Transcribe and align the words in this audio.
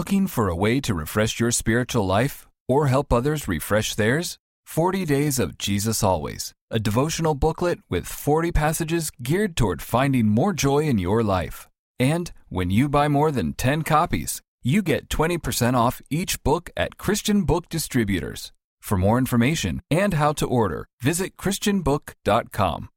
Looking 0.00 0.28
for 0.28 0.48
a 0.48 0.56
way 0.56 0.80
to 0.80 0.94
refresh 0.94 1.38
your 1.38 1.50
spiritual 1.50 2.06
life 2.06 2.48
or 2.66 2.86
help 2.86 3.12
others 3.12 3.46
refresh 3.46 3.94
theirs? 3.94 4.38
40 4.64 5.04
Days 5.04 5.38
of 5.38 5.58
Jesus 5.58 6.02
Always, 6.02 6.52
a 6.70 6.78
devotional 6.78 7.34
booklet 7.34 7.80
with 7.90 8.06
40 8.06 8.50
passages 8.50 9.10
geared 9.22 9.58
toward 9.58 9.82
finding 9.82 10.26
more 10.26 10.54
joy 10.54 10.84
in 10.84 10.96
your 10.96 11.22
life. 11.22 11.68
And 11.98 12.32
when 12.48 12.70
you 12.70 12.88
buy 12.88 13.08
more 13.08 13.30
than 13.30 13.52
10 13.52 13.82
copies, 13.82 14.40
you 14.62 14.80
get 14.80 15.10
20% 15.10 15.74
off 15.74 16.00
each 16.08 16.42
book 16.42 16.70
at 16.78 16.96
Christian 16.96 17.44
Book 17.44 17.68
Distributors. 17.68 18.52
For 18.80 18.96
more 18.96 19.18
information 19.18 19.82
and 19.90 20.14
how 20.14 20.32
to 20.40 20.46
order, 20.46 20.86
visit 21.02 21.36
ChristianBook.com. 21.36 22.88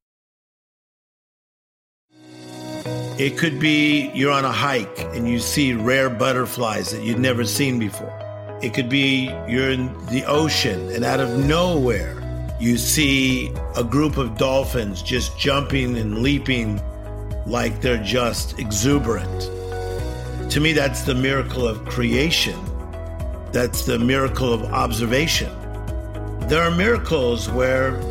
It 3.20 3.38
could 3.38 3.59
be 3.59 4.09
you're 4.16 4.32
on 4.32 4.43
a 4.43 4.52
hike 4.52 5.00
and 5.00 5.29
you 5.29 5.38
see 5.38 5.73
rare 5.73 6.09
butterflies 6.09 6.89
that 6.89 7.04
you'd 7.04 7.20
never 7.20 7.46
seen 7.46 7.78
before. 7.78 8.11
It 8.64 8.73
could 8.73 8.89
be 8.89 9.25
you're 9.47 9.70
in 9.70 9.93
the 10.07 10.24
ocean 10.25 10.89
and 10.89 11.06
out 11.06 11.20
of 11.20 11.46
nowhere 11.46 12.20
you 12.60 12.75
see 12.75 13.54
a 13.75 13.84
group 13.84 14.18
of 14.18 14.36
dolphins 14.37 15.04
just 15.04 15.37
jumping 15.37 15.96
and 15.96 16.23
leaping 16.23 16.82
like 17.46 17.82
they're 17.82 18.04
just 18.04 18.57
exuberant. 18.57 19.42
To 20.51 20.59
me, 20.59 20.73
that's 20.73 21.01
the 21.04 21.14
miracle 21.14 21.68
of 21.68 21.86
creation. 21.86 22.59
That's 23.51 23.86
the 23.86 24.00
miracle 24.00 24.51
of 24.51 24.64
observation. 24.64 25.51
There 26.48 26.64
are 26.64 26.71
miracles 26.71 27.48
where 27.50 28.01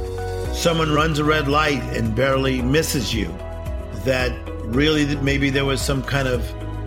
someone 0.55 0.93
runs 0.93 1.19
a 1.19 1.25
red 1.25 1.49
light 1.49 1.83
and 1.97 2.15
barely 2.15 2.63
misses 2.63 3.13
you, 3.13 3.35
that 4.05 4.33
really 4.67 5.17
maybe 5.17 5.51
there 5.51 5.65
was 5.65 5.81
some 5.81 6.03
kind 6.03 6.29
of 6.29 6.43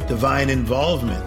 divine 0.08 0.50
involvement. 0.50 1.24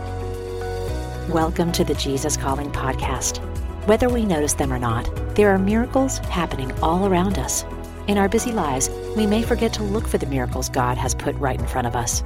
Welcome 1.29 1.73
to 1.73 1.85
the 1.85 1.95
Jesus 1.95 2.37
Calling 2.37 2.73
podcast. 2.73 3.39
Whether 3.87 4.09
we 4.09 4.25
notice 4.25 4.55
them 4.55 4.73
or 4.73 4.79
not, 4.79 5.09
there 5.35 5.51
are 5.51 5.59
miracles 5.59 6.19
happening 6.19 6.73
all 6.81 7.07
around 7.07 7.39
us. 7.39 7.65
In 8.07 8.17
our 8.17 8.29
busy 8.29 8.53
lives, 8.53 8.89
we 9.17 9.27
may 9.27 9.43
forget 9.43 9.73
to 9.75 9.83
look 9.83 10.09
for 10.09 10.19
the 10.19 10.27
miracles 10.27 10.69
God 10.71 10.97
has 10.97 11.15
put 11.15 11.37
right 11.37 11.61
in 11.61 11.67
front 11.67 11.87
of 11.87 11.95
us. 11.95 12.23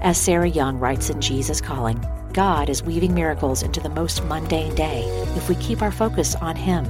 As 0.00 0.18
Sarah 0.18 0.48
Young 0.48 0.78
writes 0.78 1.08
in 1.08 1.20
Jesus 1.20 1.60
Calling, 1.60 2.04
God 2.32 2.68
is 2.68 2.82
weaving 2.82 3.14
miracles 3.14 3.62
into 3.62 3.80
the 3.80 3.88
most 3.88 4.24
mundane 4.24 4.74
day 4.74 5.02
if 5.36 5.48
we 5.48 5.54
keep 5.56 5.82
our 5.82 5.92
focus 5.92 6.34
on 6.36 6.56
Him. 6.56 6.86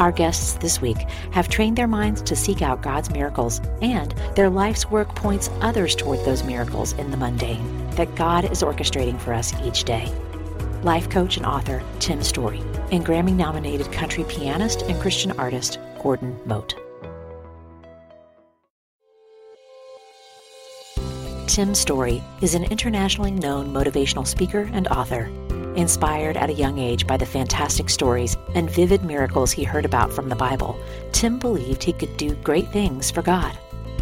Our 0.00 0.12
guests 0.12 0.54
this 0.54 0.80
week 0.80 0.96
have 1.32 1.50
trained 1.50 1.76
their 1.76 1.86
minds 1.86 2.22
to 2.22 2.34
seek 2.34 2.62
out 2.62 2.80
God's 2.80 3.10
miracles, 3.10 3.60
and 3.82 4.12
their 4.34 4.48
life's 4.48 4.90
work 4.90 5.14
points 5.14 5.50
others 5.60 5.94
toward 5.94 6.24
those 6.24 6.42
miracles 6.42 6.94
in 6.94 7.10
the 7.10 7.18
mundane 7.18 7.90
that 7.96 8.14
God 8.14 8.50
is 8.50 8.62
orchestrating 8.62 9.20
for 9.20 9.34
us 9.34 9.52
each 9.60 9.84
day. 9.84 10.10
Life 10.82 11.10
coach 11.10 11.36
and 11.36 11.44
author 11.44 11.82
Tim 11.98 12.22
Storey, 12.22 12.60
and 12.90 13.04
Grammy 13.04 13.36
nominated 13.36 13.92
country 13.92 14.24
pianist 14.24 14.80
and 14.82 14.98
Christian 15.02 15.32
artist 15.32 15.78
Gordon 16.02 16.34
Mote. 16.46 16.74
Tim 21.46 21.74
Storey 21.74 22.22
is 22.40 22.54
an 22.54 22.64
internationally 22.64 23.32
known 23.32 23.70
motivational 23.70 24.26
speaker 24.26 24.70
and 24.72 24.88
author. 24.88 25.28
Inspired 25.76 26.36
at 26.36 26.50
a 26.50 26.54
young 26.54 26.78
age 26.78 27.06
by 27.06 27.16
the 27.16 27.24
fantastic 27.24 27.88
stories 27.88 28.36
and 28.56 28.68
vivid 28.68 29.04
miracles 29.04 29.52
he 29.52 29.62
heard 29.62 29.84
about 29.84 30.12
from 30.12 30.28
the 30.28 30.34
Bible, 30.34 30.76
Tim 31.12 31.38
believed 31.38 31.82
he 31.82 31.92
could 31.92 32.16
do 32.16 32.34
great 32.36 32.68
things 32.72 33.10
for 33.10 33.22
God. 33.22 33.56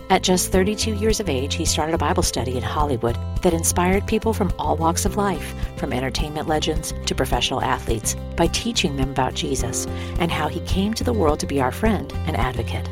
At 0.08 0.22
just 0.22 0.50
32 0.50 0.94
years 0.94 1.20
of 1.20 1.28
age, 1.28 1.54
he 1.54 1.66
started 1.66 1.94
a 1.94 1.98
Bible 1.98 2.22
study 2.22 2.56
in 2.56 2.62
Hollywood 2.62 3.18
that 3.42 3.52
inspired 3.52 4.06
people 4.06 4.32
from 4.32 4.50
all 4.58 4.78
walks 4.78 5.04
of 5.04 5.16
life, 5.16 5.54
from 5.76 5.92
entertainment 5.92 6.48
legends 6.48 6.94
to 7.04 7.14
professional 7.14 7.60
athletes, 7.60 8.16
by 8.34 8.46
teaching 8.46 8.96
them 8.96 9.10
about 9.10 9.34
Jesus 9.34 9.86
and 10.18 10.32
how 10.32 10.48
he 10.48 10.60
came 10.60 10.94
to 10.94 11.04
the 11.04 11.12
world 11.12 11.38
to 11.40 11.46
be 11.46 11.60
our 11.60 11.72
friend 11.72 12.10
and 12.26 12.36
advocate. 12.38 12.88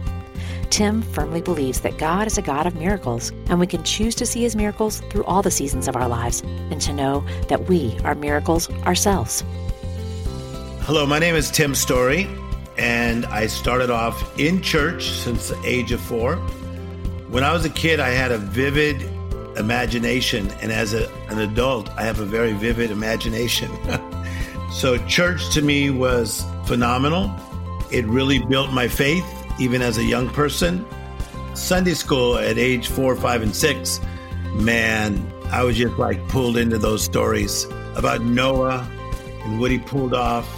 Tim 0.71 1.03
firmly 1.03 1.41
believes 1.41 1.81
that 1.81 1.99
God 1.99 2.27
is 2.27 2.39
a 2.39 2.43
God 2.43 2.67
of 2.67 2.75
miracles, 2.75 3.31
and 3.49 3.59
we 3.59 3.67
can 3.67 3.83
choose 3.85 4.15
to 4.17 4.27
see 4.27 4.43
his 4.43 4.57
miracles 4.57 5.01
through 5.11 5.25
all 5.25 5.43
the 5.43 5.51
seasons 5.51 5.89
of 5.89 5.97
our 5.97 6.09
lives 6.09 6.43
and 6.71 6.81
to 6.83 6.93
know 6.93 7.25
that 7.49 7.69
we 7.69 7.97
are 8.05 8.15
miracles 8.15 8.71
ourselves. 8.85 9.45
Hello, 10.83 11.07
my 11.07 11.19
name 11.19 11.35
is 11.35 11.51
Tim 11.51 11.75
Storey, 11.75 12.29
and 12.79 13.27
I 13.27 13.47
started 13.47 13.91
off 13.91 14.39
in 14.39 14.63
church 14.63 15.11
since 15.11 15.49
the 15.49 15.61
age 15.65 15.93
of 15.93 16.01
four. 16.01 16.37
When 17.29 17.43
I 17.43 17.53
was 17.53 17.65
a 17.65 17.71
kid, 17.71 17.99
I 18.01 18.11
had 18.11 18.31
a 18.31 18.39
vivid 18.39 19.03
imagination, 19.57 20.51
and 20.61 20.71
as 20.71 20.95
a, 20.95 21.11
an 21.29 21.41
adult, 21.41 21.91
I 21.97 22.03
have 22.03 22.21
a 22.21 22.27
very 22.27 22.53
vivid 22.53 22.91
imagination. 22.91 23.71
so, 24.73 24.99
church 25.07 25.51
to 25.55 25.63
me 25.63 25.91
was 25.91 26.45
phenomenal. 26.67 27.35
It 27.91 28.05
really 28.07 28.39
built 28.39 28.73
my 28.73 28.89
faith 28.89 29.25
even 29.59 29.83
as 29.83 29.99
a 29.99 30.05
young 30.05 30.29
person. 30.31 30.85
Sunday 31.55 31.95
school 31.95 32.37
at 32.37 32.59
age 32.59 32.89
four, 32.89 33.17
five, 33.17 33.43
and 33.43 33.55
six, 33.55 34.01
man, 34.55 35.33
I 35.51 35.63
was 35.63 35.77
just 35.77 35.99
like 35.99 36.27
pulled 36.29 36.57
into 36.57 36.79
those 36.79 37.03
stories 37.03 37.67
about 37.95 38.23
Noah 38.23 38.87
and 39.45 39.61
what 39.61 39.71
he 39.71 39.79
pulled 39.79 40.13
off, 40.13 40.49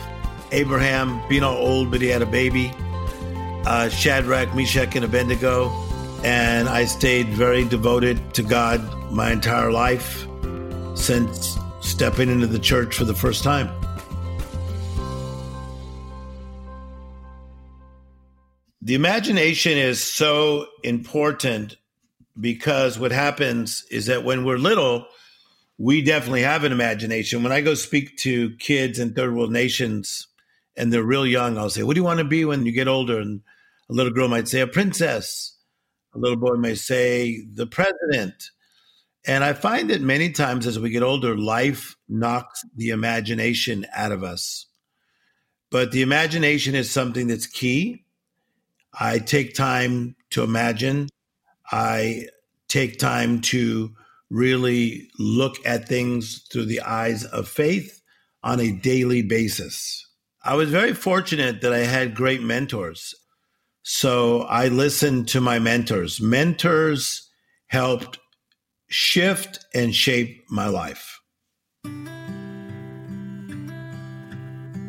Abraham 0.51 1.21
being 1.29 1.43
all 1.43 1.57
old, 1.57 1.91
but 1.91 2.01
he 2.01 2.09
had 2.09 2.23
a 2.23 2.27
baby, 2.27 2.73
uh, 3.65 3.89
Shadrach, 3.89 4.55
Meshach, 4.55 4.97
and 4.97 5.05
Abednego. 5.05 5.71
And 6.25 6.69
I 6.69 6.87
stayed 6.87 7.29
very 7.29 7.65
devoted 7.65 8.35
to 8.35 8.43
God 8.43 8.81
my 9.13 9.31
entire 9.31 9.71
life 9.71 10.27
since 10.95 11.57
stepping 11.81 12.29
into 12.29 12.47
the 12.49 12.59
church 12.59 12.97
for 12.97 13.05
the 13.05 13.15
first 13.15 13.45
time. 13.45 13.71
The 18.89 18.95
imagination 18.95 19.77
is 19.77 20.03
so 20.03 20.65
important 20.83 21.77
because 22.41 22.99
what 22.99 23.13
happens 23.13 23.85
is 23.91 24.07
that 24.07 24.25
when 24.25 24.47
we're 24.47 24.57
little, 24.57 25.05
we 25.77 26.01
definitely 26.01 26.41
have 26.41 26.65
an 26.65 26.73
imagination. 26.73 27.43
When 27.43 27.53
I 27.53 27.61
go 27.61 27.75
speak 27.75 28.17
to 28.21 28.57
kids 28.57 28.99
in 28.99 29.13
third 29.13 29.35
world 29.35 29.53
nations 29.53 30.27
and 30.75 30.91
they're 30.91 31.03
real 31.03 31.27
young, 31.27 31.59
I'll 31.59 31.69
say, 31.69 31.83
What 31.83 31.97
do 31.97 32.01
you 32.01 32.05
want 32.05 32.21
to 32.21 32.25
be 32.25 32.47
when 32.47 32.65
you 32.65 32.73
get 32.73 32.89
older? 32.89 33.21
And 33.21 33.43
a 33.91 33.93
little 33.93 34.11
girl 34.11 34.27
might 34.27 34.49
say, 34.49 34.61
A 34.63 34.67
princess. 34.67 35.55
A 36.15 36.19
little 36.19 36.39
boy 36.39 36.55
may 36.55 36.75
say, 36.75 37.43
The 37.53 37.67
president. 37.67 38.53
And 39.27 39.45
I 39.45 39.53
find 39.53 39.91
that 39.91 40.01
many 40.01 40.31
times 40.31 40.67
as 40.67 40.79
we 40.79 40.89
get 40.89 41.03
older, 41.03 41.37
life 41.37 41.95
knocks 42.09 42.65
the 42.75 42.89
imagination 42.89 43.87
out 43.95 44.13
of 44.13 44.25
us. 44.25 44.65
But 45.71 45.93
the 45.93 46.01
imagination 46.01 46.75
is 46.75 46.91
something 46.91 47.27
that's 47.27 47.47
key. 47.47 48.07
I 49.01 49.19
take 49.19 49.55
time 49.55 50.17
to 50.31 50.43
imagine. 50.43 51.09
I 51.71 52.27
take 52.69 52.99
time 52.99 53.41
to 53.41 53.95
really 54.31 55.09
look 55.19 55.57
at 55.65 55.89
things 55.89 56.45
through 56.51 56.67
the 56.67 56.81
eyes 56.81 57.25
of 57.25 57.49
faith 57.49 58.03
on 58.43 58.61
a 58.61 58.73
daily 58.73 59.23
basis. 59.23 60.05
I 60.45 60.55
was 60.55 60.71
very 60.71 60.95
fortunate 60.95 61.61
that 61.61 61.73
I 61.73 61.81
had 61.81 62.15
great 62.15 62.43
mentors. 62.43 63.15
So 63.83 64.43
I 64.43 64.69
listened 64.69 65.29
to 65.29 65.41
my 65.41 65.59
mentors. 65.59 66.21
Mentors 66.21 67.31
helped 67.69 68.19
shift 68.89 69.65
and 69.75 69.95
shape 69.95 70.45
my 70.51 70.67
life. 70.67 71.21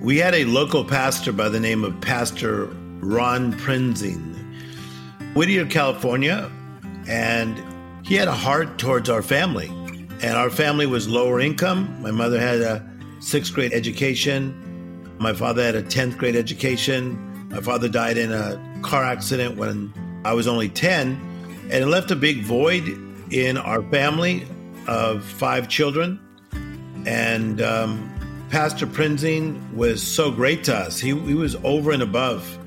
We 0.01 0.17
had 0.17 0.33
a 0.33 0.45
local 0.45 0.85
pastor 0.85 1.31
by 1.31 1.49
the 1.49 1.59
name 1.59 1.83
of 1.83 1.99
Pastor 2.01 2.73
Ron 3.01 3.53
Prinzing, 3.53 4.35
Whittier, 5.33 5.65
California, 5.65 6.51
and 7.07 7.61
he 8.05 8.15
had 8.15 8.27
a 8.27 8.33
heart 8.33 8.77
towards 8.77 9.09
our 9.09 9.21
family. 9.21 9.67
And 10.21 10.35
our 10.35 10.49
family 10.49 10.85
was 10.85 11.07
lower 11.07 11.39
income. 11.39 12.01
My 12.01 12.11
mother 12.11 12.39
had 12.39 12.59
a 12.61 12.85
sixth 13.19 13.53
grade 13.53 13.71
education. 13.73 15.15
My 15.17 15.33
father 15.33 15.63
had 15.63 15.75
a 15.75 15.83
10th 15.83 16.17
grade 16.17 16.35
education. 16.35 17.47
My 17.49 17.61
father 17.61 17.87
died 17.87 18.17
in 18.17 18.31
a 18.31 18.79
car 18.81 19.03
accident 19.03 19.57
when 19.57 19.93
I 20.25 20.33
was 20.33 20.47
only 20.47 20.69
10. 20.69 21.21
And 21.71 21.73
it 21.73 21.85
left 21.85 22.11
a 22.11 22.15
big 22.15 22.41
void 22.41 22.87
in 23.31 23.57
our 23.57 23.81
family 23.91 24.45
of 24.87 25.23
five 25.23 25.69
children. 25.69 26.19
And 27.05 27.61
um, 27.61 28.47
Pastor 28.49 28.87
Prinzing 28.87 29.73
was 29.73 30.01
so 30.01 30.31
great 30.31 30.63
to 30.65 30.75
us. 30.75 30.99
He, 30.99 31.17
he 31.19 31.35
was 31.35 31.55
over 31.63 31.91
and 31.91 32.01
above 32.01 32.57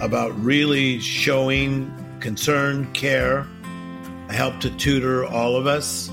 about 0.00 0.38
really 0.42 0.98
showing 1.00 1.92
concern, 2.20 2.90
care, 2.92 3.46
help 4.28 4.60
to 4.60 4.70
tutor 4.76 5.24
all 5.26 5.56
of 5.56 5.66
us. 5.66 6.08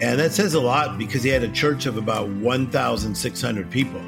And 0.00 0.18
that 0.18 0.32
says 0.32 0.54
a 0.54 0.60
lot 0.60 0.98
because 0.98 1.22
he 1.22 1.28
had 1.28 1.42
a 1.42 1.52
church 1.52 1.86
of 1.86 1.96
about 1.96 2.28
1,600 2.28 3.70
people. 3.70 4.00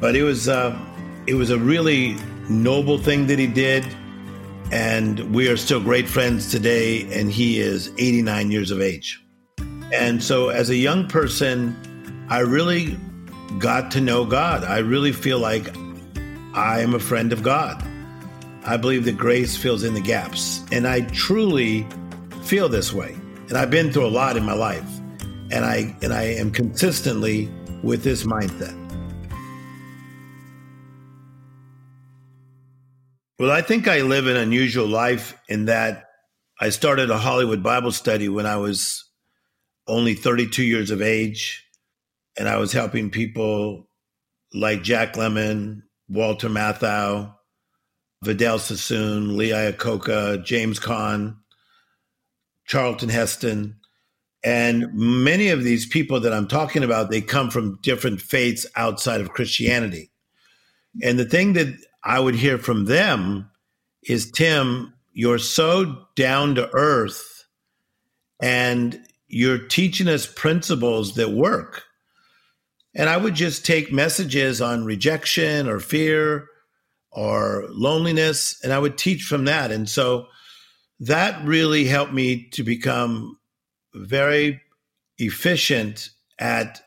But 0.00 0.14
it 0.14 0.22
was 0.22 0.48
uh, 0.48 0.78
it 1.26 1.34
was 1.34 1.50
a 1.50 1.58
really 1.58 2.16
noble 2.48 2.98
thing 2.98 3.26
that 3.26 3.38
he 3.38 3.46
did, 3.46 3.84
and 4.70 5.34
we 5.34 5.48
are 5.48 5.56
still 5.56 5.80
great 5.80 6.08
friends 6.08 6.50
today. 6.50 7.02
And 7.12 7.30
he 7.30 7.60
is 7.60 7.92
89 7.98 8.50
years 8.50 8.70
of 8.70 8.80
age. 8.80 9.20
And 9.92 10.22
so, 10.22 10.50
as 10.50 10.70
a 10.70 10.76
young 10.76 11.08
person, 11.08 11.76
I 12.30 12.38
really 12.40 12.96
got 13.58 13.90
to 13.92 14.00
know 14.00 14.24
God. 14.24 14.62
I 14.62 14.78
really 14.78 15.12
feel 15.12 15.40
like 15.40 15.74
I 16.54 16.80
am 16.80 16.94
a 16.94 17.00
friend 17.00 17.32
of 17.32 17.42
God. 17.42 17.84
I 18.64 18.76
believe 18.76 19.04
that 19.06 19.16
grace 19.16 19.56
fills 19.56 19.84
in 19.84 19.94
the 19.94 20.00
gaps. 20.00 20.64
And 20.70 20.86
I 20.86 21.00
truly 21.00 21.86
feel 22.42 22.68
this 22.68 22.92
way. 22.92 23.16
And 23.48 23.56
I've 23.56 23.70
been 23.70 23.92
through 23.92 24.06
a 24.06 24.08
lot 24.08 24.36
in 24.36 24.44
my 24.44 24.52
life. 24.52 24.88
And 25.50 25.64
I 25.64 25.96
and 26.02 26.12
I 26.12 26.22
am 26.24 26.50
consistently 26.52 27.50
with 27.82 28.04
this 28.04 28.24
mindset. 28.24 28.76
Well, 33.38 33.50
I 33.50 33.62
think 33.62 33.88
I 33.88 34.02
live 34.02 34.26
an 34.26 34.36
unusual 34.36 34.86
life 34.86 35.34
in 35.48 35.64
that 35.64 36.04
I 36.60 36.68
started 36.68 37.10
a 37.10 37.16
Hollywood 37.16 37.62
Bible 37.62 37.90
study 37.90 38.28
when 38.28 38.44
I 38.44 38.56
was 38.56 39.04
only 39.86 40.14
32 40.14 40.62
years 40.62 40.90
of 40.90 41.00
age. 41.00 41.66
And 42.38 42.48
I 42.48 42.58
was 42.58 42.72
helping 42.72 43.10
people 43.10 43.88
like 44.52 44.82
Jack 44.82 45.14
Lemmon, 45.14 45.82
Walter 46.08 46.48
Matthau, 46.48 47.34
Vidal 48.22 48.58
Sassoon, 48.58 49.36
Lee 49.38 49.50
Iacocca, 49.50 50.44
James 50.44 50.78
Caan, 50.78 51.36
Charlton 52.66 53.08
Heston. 53.08 53.76
And 54.44 54.92
many 54.92 55.48
of 55.48 55.64
these 55.64 55.86
people 55.86 56.20
that 56.20 56.32
I'm 56.32 56.48
talking 56.48 56.84
about, 56.84 57.10
they 57.10 57.22
come 57.22 57.50
from 57.50 57.78
different 57.82 58.20
faiths 58.20 58.66
outside 58.76 59.20
of 59.20 59.32
Christianity. 59.32 60.10
And 61.02 61.18
the 61.18 61.24
thing 61.24 61.54
that 61.54 61.74
I 62.04 62.20
would 62.20 62.34
hear 62.34 62.58
from 62.58 62.84
them 62.84 63.50
is 64.02 64.30
Tim, 64.30 64.92
you're 65.12 65.38
so 65.38 66.06
down 66.14 66.54
to 66.56 66.70
earth 66.74 67.46
and 68.40 69.00
you're 69.28 69.66
teaching 69.66 70.08
us 70.08 70.26
principles 70.26 71.14
that 71.14 71.30
work. 71.30 71.84
And 72.94 73.08
I 73.08 73.16
would 73.16 73.34
just 73.34 73.64
take 73.64 73.92
messages 73.92 74.60
on 74.60 74.84
rejection 74.84 75.68
or 75.68 75.80
fear 75.80 76.48
or 77.12 77.66
loneliness, 77.70 78.58
and 78.62 78.72
I 78.72 78.78
would 78.78 78.96
teach 78.96 79.24
from 79.24 79.44
that. 79.46 79.70
And 79.70 79.88
so 79.88 80.28
that 81.00 81.44
really 81.44 81.84
helped 81.84 82.12
me 82.12 82.48
to 82.50 82.62
become 82.62 83.38
very 83.94 84.60
efficient 85.18 86.10
at 86.38 86.80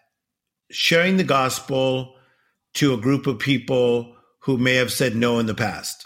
sharing 0.71 1.17
the 1.17 1.23
gospel 1.23 2.15
to 2.75 2.93
a 2.93 2.97
group 2.97 3.27
of 3.27 3.37
people 3.39 4.15
who 4.39 4.57
may 4.57 4.75
have 4.75 4.91
said 4.91 5.15
no 5.15 5.39
in 5.39 5.45
the 5.45 5.53
past. 5.53 6.05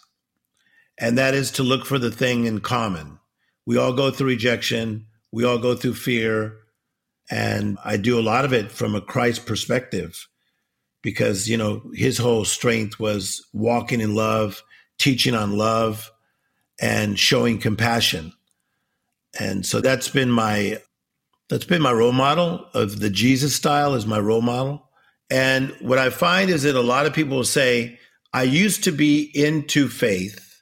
And 0.99 1.17
that 1.17 1.33
is 1.33 1.51
to 1.51 1.63
look 1.63 1.85
for 1.85 1.99
the 1.99 2.11
thing 2.11 2.45
in 2.45 2.59
common. 2.59 3.19
We 3.65 3.77
all 3.77 3.93
go 3.93 4.11
through 4.11 4.27
rejection, 4.27 5.05
we 5.31 5.43
all 5.43 5.57
go 5.57 5.75
through 5.75 5.95
fear, 5.95 6.57
and 7.29 7.77
I 7.83 7.97
do 7.97 8.19
a 8.19 8.21
lot 8.21 8.45
of 8.45 8.53
it 8.53 8.71
from 8.71 8.95
a 8.95 9.01
Christ 9.01 9.45
perspective 9.45 10.27
because, 11.01 11.47
you 11.47 11.57
know, 11.57 11.81
his 11.93 12.17
whole 12.17 12.45
strength 12.45 12.99
was 12.99 13.45
walking 13.53 14.01
in 14.01 14.15
love, 14.15 14.63
teaching 14.99 15.35
on 15.35 15.57
love, 15.57 16.11
and 16.81 17.17
showing 17.17 17.59
compassion. 17.59 18.33
And 19.39 19.65
so 19.65 19.81
that's 19.81 20.09
been 20.09 20.31
my 20.31 20.79
that's 21.49 21.65
been 21.65 21.81
my 21.81 21.91
role 21.91 22.11
model 22.11 22.65
of 22.73 22.99
the 22.99 23.09
Jesus 23.09 23.55
style 23.55 23.93
is 23.93 24.05
my 24.05 24.19
role 24.19 24.41
model. 24.41 24.89
And 25.29 25.71
what 25.79 25.97
I 25.97 26.09
find 26.09 26.49
is 26.49 26.63
that 26.63 26.75
a 26.75 26.81
lot 26.81 27.05
of 27.05 27.13
people 27.13 27.37
will 27.37 27.43
say, 27.45 27.99
I 28.33 28.43
used 28.43 28.83
to 28.83 28.91
be 28.91 29.31
into 29.33 29.87
faith, 29.87 30.61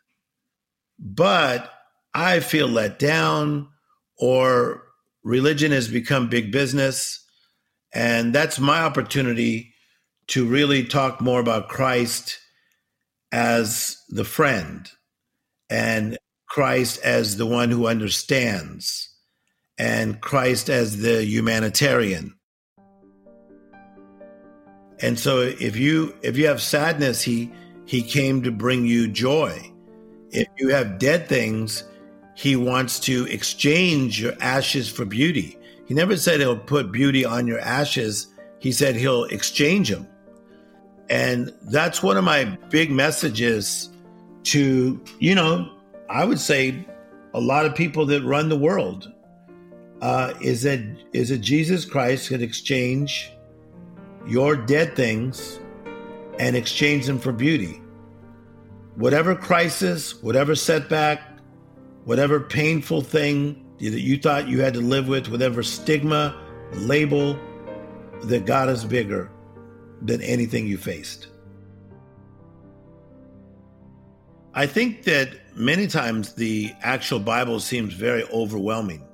but 1.00 1.72
I 2.14 2.40
feel 2.40 2.68
let 2.68 3.00
down 3.00 3.68
or 4.18 4.84
religion 5.24 5.72
has 5.72 5.88
become 5.88 6.30
big 6.30 6.52
business. 6.52 7.24
And 7.94 8.34
that's 8.34 8.60
my 8.60 8.82
opportunity 8.82 9.74
to 10.28 10.46
really 10.46 10.84
talk 10.84 11.22
more 11.22 11.40
about 11.40 11.70
Christ 11.70 12.40
as 13.32 14.02
the 14.10 14.24
friend 14.24 14.90
and 15.70 16.18
Christ 16.48 17.00
as 17.04 17.38
the 17.38 17.46
one 17.46 17.70
who 17.70 17.88
understands 17.88 19.10
and 19.78 20.22
Christ 20.22 20.70
as 20.70 21.02
the 21.02 21.24
humanitarian. 21.26 22.36
And 25.02 25.20
so 25.20 25.42
if 25.42 25.76
you 25.76 26.16
if 26.22 26.38
you 26.38 26.48
have 26.48 26.62
sadness 26.62 27.22
he 27.22 27.52
he 27.86 28.02
came 28.02 28.42
to 28.44 28.52
bring 28.52 28.86
you 28.86 29.08
joy. 29.08 29.72
If 30.32 30.48
you 30.58 30.70
have 30.70 30.98
dead 30.98 31.28
things 31.28 31.84
he 32.36 32.56
wants 32.56 33.00
to 33.02 33.26
exchange 33.28 34.22
your 34.22 34.34
ashes 34.42 34.90
for 34.90 35.06
beauty. 35.06 35.58
He 35.88 35.94
never 35.94 36.18
said 36.18 36.40
he'll 36.40 36.58
put 36.58 36.92
beauty 36.92 37.24
on 37.24 37.48
your 37.48 37.60
ashes. 37.60 38.28
He 38.60 38.72
said 38.72 38.96
he'll 38.96 39.26
exchange 39.26 39.90
them. 39.90 40.08
And 41.10 41.54
that's 41.64 42.02
one 42.02 42.18
of 42.18 42.24
my 42.24 42.46
big 42.70 42.92
messages 42.92 43.90
to, 44.46 45.00
you 45.20 45.36
know, 45.36 45.72
I 46.10 46.26
would 46.26 46.40
say 46.40 46.86
a 47.34 47.40
lot 47.40 47.66
of 47.66 47.76
people 47.76 48.06
that 48.08 48.24
run 48.24 48.50
the 48.50 48.58
world 48.58 49.12
uh, 50.02 50.34
is 50.42 50.64
that 50.64 50.80
is 51.14 51.30
that 51.30 51.40
Jesus 51.40 51.86
Christ 51.86 52.30
could 52.30 52.42
exchange 52.42 53.32
your 54.28 54.56
dead 54.56 54.96
things 54.96 55.60
and 56.40 56.56
exchange 56.56 57.06
them 57.06 57.20
for 57.20 57.32
beauty. 57.32 57.82
Whatever 58.96 59.36
crisis, 59.36 60.22
whatever 60.22 60.56
setback, 60.56 61.22
whatever 62.06 62.40
painful 62.40 63.02
thing 63.02 63.66
that 63.80 64.00
you 64.00 64.18
thought 64.18 64.48
you 64.48 64.62
had 64.62 64.74
to 64.74 64.82
live 64.82 65.08
with, 65.08 65.28
whatever 65.28 65.64
stigma, 65.64 66.36
label, 66.74 67.38
that 68.24 68.46
God 68.46 68.70
is 68.70 68.84
bigger 68.86 69.30
than 70.02 70.22
anything 70.22 70.68
you 70.68 70.78
faced. 70.78 71.28
I 74.54 74.68
think 74.68 75.04
that 75.04 75.30
many 75.56 75.88
times 75.88 76.34
the 76.34 76.74
actual 76.82 77.20
Bible 77.20 77.60
seems 77.60 77.94
very 77.94 78.24
overwhelming. 78.30 79.06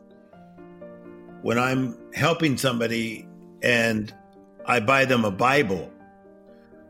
When 1.42 1.58
I'm 1.58 1.98
helping 2.14 2.58
somebody 2.58 3.28
and 3.64 4.14
I 4.66 4.80
buy 4.80 5.06
them 5.06 5.26
a 5.26 5.32
Bible, 5.32 5.92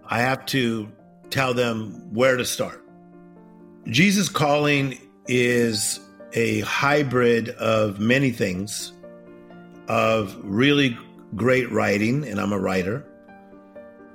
I 0.06 0.20
have 0.20 0.46
to 0.48 0.92
tell 1.30 1.54
them 1.54 2.14
where 2.14 2.36
to 2.36 2.44
start. 2.44 2.84
Jesus 3.88 4.28
calling 4.28 4.98
is 5.28 6.02
a 6.34 6.60
hybrid 6.62 7.50
of 7.50 8.00
many 8.00 8.32
things, 8.32 8.92
of 9.88 10.38
really 10.44 10.98
great 11.36 11.72
writing, 11.72 12.26
and 12.28 12.40
I'm 12.40 12.52
a 12.52 12.60
writer, 12.60 13.06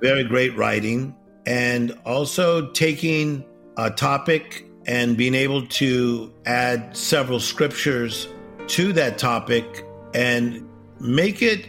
very 0.01 0.23
great 0.23 0.55
writing, 0.57 1.15
and 1.45 1.97
also 2.05 2.71
taking 2.71 3.45
a 3.77 3.89
topic 3.89 4.65
and 4.85 5.17
being 5.17 5.35
able 5.35 5.65
to 5.67 6.33
add 6.45 6.95
several 6.95 7.39
scriptures 7.39 8.27
to 8.67 8.93
that 8.93 9.17
topic 9.17 9.85
and 10.13 10.67
make 10.99 11.41
it 11.41 11.67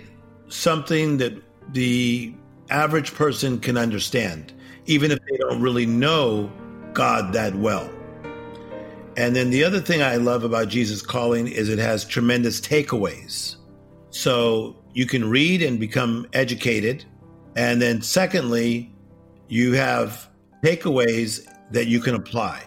something 0.49 1.19
that 1.19 1.35
the 1.73 2.33
average 2.71 3.15
person 3.15 3.59
can 3.59 3.77
understand, 3.77 4.53
even 4.87 5.11
if 5.11 5.19
they 5.29 5.37
don't 5.37 5.61
really 5.61 5.87
know 5.87 6.51
God 6.93 7.33
that 7.33 7.55
well. 7.57 7.91
And 9.17 9.35
then 9.35 9.51
the 9.51 9.65
other 9.65 9.81
thing 9.81 10.01
I 10.01 10.17
love 10.17 10.45
about 10.45 10.69
Jesus 10.69 11.03
Calling 11.03 11.49
is 11.49 11.69
it 11.69 11.79
has 11.79 12.05
tremendous 12.05 12.61
takeaways. 12.61 13.57
So 14.11 14.77
you 14.93 15.07
can 15.07 15.29
read 15.29 15.61
and 15.61 15.81
become 15.81 16.27
educated. 16.33 17.05
And 17.59 17.83
then, 17.83 18.03
secondly, 18.03 18.95
you 19.49 19.73
have 19.73 20.31
takeaways 20.63 21.45
that 21.73 21.89
you 21.89 21.99
can 21.99 22.15
apply. 22.15 22.63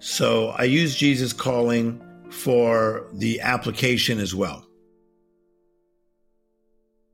So 0.00 0.48
I 0.48 0.64
use 0.64 0.96
Jesus 0.96 1.32
Calling 1.32 2.02
for 2.30 3.06
the 3.12 3.40
application 3.42 4.18
as 4.18 4.34
well. 4.34 4.66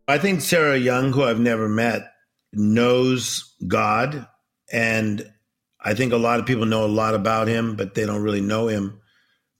I 0.08 0.16
think 0.16 0.40
Sarah 0.40 0.78
Young, 0.78 1.12
who 1.12 1.22
I've 1.22 1.38
never 1.38 1.68
met, 1.68 2.10
knows 2.54 3.54
God 3.68 4.26
and 4.72 5.30
I 5.78 5.92
think 5.92 6.14
a 6.14 6.16
lot 6.16 6.40
of 6.40 6.46
people 6.46 6.64
know 6.64 6.86
a 6.86 6.86
lot 6.86 7.14
about 7.14 7.48
him, 7.48 7.76
but 7.76 7.94
they 7.94 8.06
don't 8.06 8.22
really 8.22 8.40
know 8.40 8.68
him. 8.68 8.98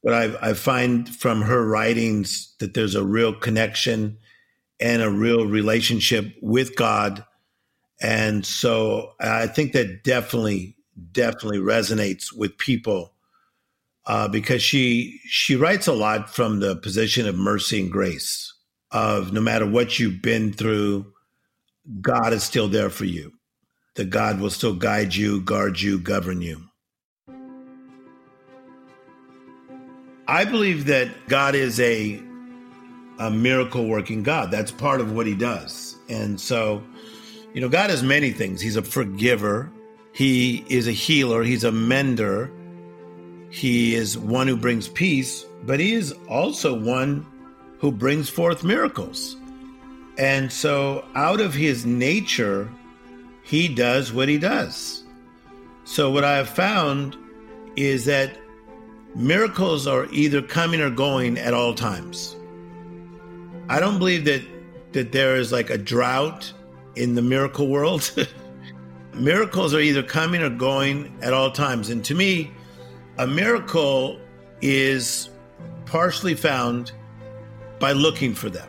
But 0.03 0.15
I, 0.15 0.51
I 0.51 0.55
find 0.55 1.07
from 1.15 1.43
her 1.43 1.67
writings 1.67 2.55
that 2.59 2.73
there's 2.73 2.95
a 2.95 3.05
real 3.05 3.35
connection 3.35 4.17
and 4.81 5.03
a 5.03 5.11
real 5.11 5.45
relationship 5.47 6.35
with 6.41 6.75
God. 6.75 7.25
And 8.01 8.47
so 8.47 9.13
I 9.21 9.47
think 9.47 9.73
that 9.73 10.05
definitely, 10.05 10.77
definitely 11.13 11.59
resonates 11.59 12.33
with 12.35 12.57
people 12.59 13.13
uh, 14.07 14.29
because 14.29 14.63
she 14.63 15.21
she 15.27 15.57
writes 15.57 15.87
a 15.87 15.93
lot 15.93 16.31
from 16.35 16.61
the 16.61 16.77
position 16.77 17.29
of 17.29 17.37
mercy 17.37 17.81
and 17.81 17.93
grace 17.93 18.53
of 18.91 19.33
no 19.33 19.41
matter 19.41 19.67
what 19.67 19.99
you've 19.99 20.23
been 20.23 20.53
through, 20.53 21.13
God 22.01 22.33
is 22.33 22.43
still 22.43 22.69
there 22.69 22.91
for 22.91 23.05
you 23.05 23.33
that 23.95 24.11
God 24.11 24.41
will 24.41 24.51
still 24.51 24.75
guide 24.75 25.15
you, 25.15 25.41
guard 25.41 25.81
you, 25.81 25.99
govern 25.99 26.41
you. 26.41 26.63
I 30.27 30.45
believe 30.45 30.87
that 30.87 31.09
God 31.29 31.55
is 31.55 31.81
a, 31.81 32.21
a 33.19 33.31
miracle 33.31 33.89
working 33.89 34.23
God. 34.23 34.51
That's 34.51 34.71
part 34.71 35.01
of 35.01 35.13
what 35.13 35.27
he 35.27 35.35
does. 35.35 35.97
And 36.09 36.41
so 36.41 36.83
You 37.53 37.61
know, 37.61 37.69
God 37.69 37.91
is 37.91 38.03
many 38.03 38.31
things. 38.31 38.61
He's 38.61 38.77
a 38.77 38.83
forgiver, 38.83 39.71
He 40.13 40.65
is 40.69 40.87
a 40.87 40.93
healer, 40.93 41.43
He's 41.43 41.65
a 41.65 41.73
mender, 41.73 42.51
He 43.51 43.95
is 43.95 44.17
one 44.17 44.47
who 44.47 44.57
brings 44.57 44.89
peace, 44.89 45.45
but 45.65 45.81
He 45.81 45.95
is 45.95 46.13
also 46.29 46.79
one 46.79 47.27
who 47.79 47.91
brings 47.91 48.29
forth 48.29 48.63
miracles. 48.63 49.37
And 50.17 50.53
so, 50.53 51.05
out 51.15 51.41
of 51.41 51.55
His 51.55 51.85
nature, 51.85 52.71
He 53.43 53.67
does 53.67 54.13
what 54.13 54.29
He 54.29 54.39
does. 54.39 55.03
So, 55.85 56.11
what 56.11 56.23
I 56.23 56.37
have 56.37 56.49
found 56.49 57.17
is 57.75 58.05
that 58.05 58.37
miracles 59.17 59.89
are 59.89 60.07
either 60.13 60.41
coming 60.41 60.81
or 60.81 60.91
going 60.91 61.37
at 61.37 61.53
all 61.53 61.75
times. 61.75 62.37
I 63.69 63.81
don't 63.81 63.99
believe 63.99 64.25
that 64.27 64.43
that 64.93 65.13
there 65.13 65.37
is 65.37 65.53
like 65.53 65.71
a 65.71 65.79
drought 65.79 66.53
in 66.97 67.15
the 67.15 67.23
miracle 67.23 67.69
world. 67.69 68.13
Miracles 69.15 69.75
are 69.75 69.81
either 69.81 70.03
coming 70.03 70.43
or 70.43 70.51
going 70.51 71.17
at 71.23 71.33
all 71.33 71.51
times. 71.51 71.91
And 71.91 72.05
to 72.05 72.15
me, 72.15 72.53
a 73.19 73.27
miracle 73.27 74.19
is 74.61 75.31
partially 75.87 76.35
found 76.35 76.93
by 77.79 77.93
looking 77.93 78.35
for 78.35 78.51
them. 78.51 78.69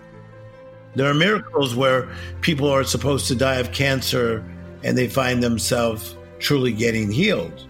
There 0.95 1.09
are 1.09 1.13
miracles 1.13 1.75
where 1.75 2.09
people 2.41 2.69
are 2.69 2.83
supposed 2.83 3.27
to 3.27 3.35
die 3.35 3.55
of 3.55 3.71
cancer 3.71 4.43
and 4.83 4.97
they 4.97 5.07
find 5.07 5.41
themselves 5.41 6.15
truly 6.39 6.73
getting 6.73 7.11
healed. 7.11 7.67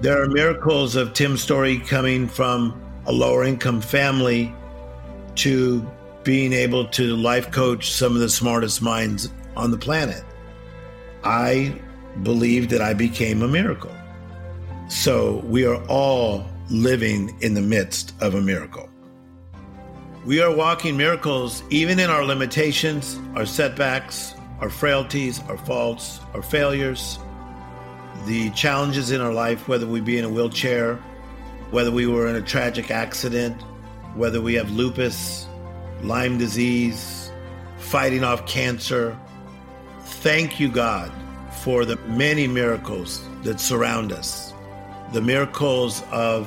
There 0.00 0.22
are 0.22 0.28
miracles 0.28 0.96
of 0.96 1.12
Tim's 1.14 1.42
Storey 1.42 1.78
coming 1.78 2.28
from 2.28 2.80
a 3.06 3.12
lower 3.12 3.44
income 3.44 3.80
family 3.80 4.54
to 5.36 5.88
being 6.24 6.52
able 6.52 6.86
to 6.86 7.16
life 7.16 7.50
coach 7.50 7.92
some 7.92 8.14
of 8.14 8.20
the 8.20 8.28
smartest 8.28 8.82
minds 8.82 9.30
on 9.56 9.70
the 9.70 9.78
planet. 9.78 10.24
I 11.22 11.78
believe 12.22 12.70
that 12.70 12.80
I 12.80 12.94
became 12.94 13.42
a 13.42 13.48
miracle. 13.48 13.94
So 14.88 15.42
we 15.44 15.64
are 15.66 15.82
all 15.86 16.46
living 16.70 17.36
in 17.40 17.54
the 17.54 17.60
midst 17.60 18.14
of 18.20 18.34
a 18.34 18.40
miracle. 18.40 18.88
We 20.24 20.40
are 20.40 20.54
walking 20.54 20.96
miracles 20.96 21.62
even 21.68 21.98
in 21.98 22.08
our 22.08 22.24
limitations, 22.24 23.18
our 23.34 23.44
setbacks, 23.44 24.34
our 24.60 24.70
frailties, 24.70 25.40
our 25.48 25.58
faults, 25.58 26.20
our 26.32 26.42
failures, 26.42 27.18
the 28.26 28.50
challenges 28.50 29.10
in 29.10 29.20
our 29.20 29.32
life, 29.32 29.68
whether 29.68 29.86
we 29.86 30.00
be 30.00 30.16
in 30.16 30.24
a 30.24 30.28
wheelchair, 30.28 30.96
whether 31.70 31.90
we 31.90 32.06
were 32.06 32.26
in 32.28 32.36
a 32.36 32.42
tragic 32.42 32.90
accident, 32.90 33.60
whether 34.14 34.40
we 34.40 34.54
have 34.54 34.70
lupus, 34.70 35.46
Lyme 36.04 36.36
disease, 36.36 37.32
fighting 37.78 38.24
off 38.24 38.46
cancer. 38.46 39.18
Thank 40.02 40.60
you, 40.60 40.70
God, 40.70 41.10
for 41.62 41.86
the 41.86 41.96
many 42.08 42.46
miracles 42.46 43.26
that 43.42 43.58
surround 43.58 44.12
us. 44.12 44.52
The 45.14 45.22
miracles 45.22 46.02
of 46.12 46.46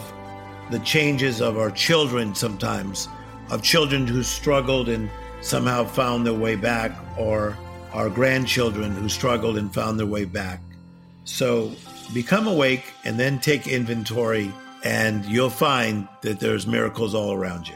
the 0.70 0.78
changes 0.80 1.42
of 1.42 1.58
our 1.58 1.72
children 1.72 2.36
sometimes, 2.36 3.08
of 3.50 3.64
children 3.64 4.06
who 4.06 4.22
struggled 4.22 4.90
and 4.90 5.10
somehow 5.42 5.86
found 5.86 6.28
their 6.28 6.36
way 6.36 6.56
back, 6.56 6.92
or 7.18 7.58
our 7.94 8.12
grandchildren 8.12 8.92
who 8.92 9.10
struggled 9.10 9.58
and 9.58 9.74
found 9.74 10.00
their 10.00 10.06
way 10.06 10.26
back. 10.26 10.62
So 11.24 11.72
become 12.14 12.48
awake 12.48 12.84
and 13.06 13.20
then 13.20 13.40
take 13.40 13.68
inventory, 13.68 14.52
and 14.84 15.26
you'll 15.26 15.50
find 15.50 16.08
that 16.22 16.40
there's 16.40 16.68
miracles 16.68 17.16
all 17.16 17.34
around 17.34 17.68
you 17.68 17.76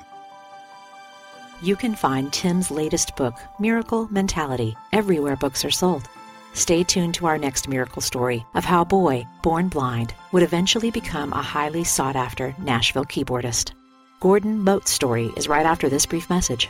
you 1.61 1.75
can 1.75 1.95
find 1.95 2.31
Tim's 2.31 2.71
latest 2.71 3.15
book, 3.15 3.33
Miracle 3.59 4.07
Mentality, 4.11 4.75
everywhere 4.91 5.35
books 5.35 5.63
are 5.63 5.71
sold. 5.71 6.07
Stay 6.53 6.83
tuned 6.83 7.13
to 7.15 7.25
our 7.25 7.37
next 7.37 7.67
miracle 7.69 8.01
story 8.01 8.45
of 8.55 8.65
how 8.65 8.81
a 8.81 8.85
boy, 8.85 9.25
born 9.41 9.69
blind, 9.69 10.13
would 10.31 10.43
eventually 10.43 10.91
become 10.91 11.31
a 11.33 11.41
highly 11.41 11.83
sought 11.83 12.15
after 12.15 12.53
Nashville 12.59 13.05
keyboardist. 13.05 13.71
Gordon 14.19 14.59
Mote's 14.59 14.91
story 14.91 15.31
is 15.37 15.47
right 15.47 15.65
after 15.65 15.89
this 15.89 16.05
brief 16.05 16.29
message. 16.29 16.69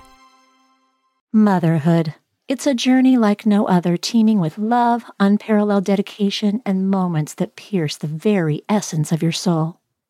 Motherhood. 1.33 2.13
It's 2.47 2.67
a 2.67 2.73
journey 2.73 3.17
like 3.17 3.45
no 3.45 3.67
other, 3.67 3.97
teeming 3.97 4.39
with 4.39 4.57
love, 4.57 5.03
unparalleled 5.19 5.85
dedication, 5.85 6.61
and 6.65 6.89
moments 6.89 7.33
that 7.35 7.55
pierce 7.55 7.97
the 7.97 8.07
very 8.07 8.61
essence 8.69 9.11
of 9.11 9.23
your 9.23 9.31
soul. 9.31 9.80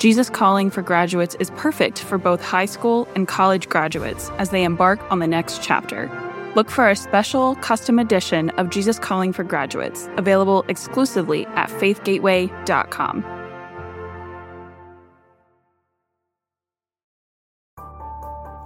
Jesus 0.00 0.30
Calling 0.30 0.70
for 0.70 0.80
Graduates 0.80 1.34
is 1.40 1.50
perfect 1.56 1.98
for 1.98 2.16
both 2.16 2.42
high 2.42 2.64
school 2.64 3.06
and 3.14 3.28
college 3.28 3.68
graduates 3.68 4.30
as 4.38 4.48
they 4.48 4.64
embark 4.64 4.98
on 5.12 5.18
the 5.18 5.26
next 5.26 5.62
chapter. 5.62 6.10
Look 6.56 6.70
for 6.70 6.88
a 6.88 6.96
special 6.96 7.54
custom 7.56 7.98
edition 7.98 8.48
of 8.56 8.70
Jesus 8.70 8.98
Calling 8.98 9.34
for 9.34 9.44
Graduates, 9.44 10.08
available 10.16 10.64
exclusively 10.68 11.44
at 11.48 11.68
faithgateway.com. 11.68 13.20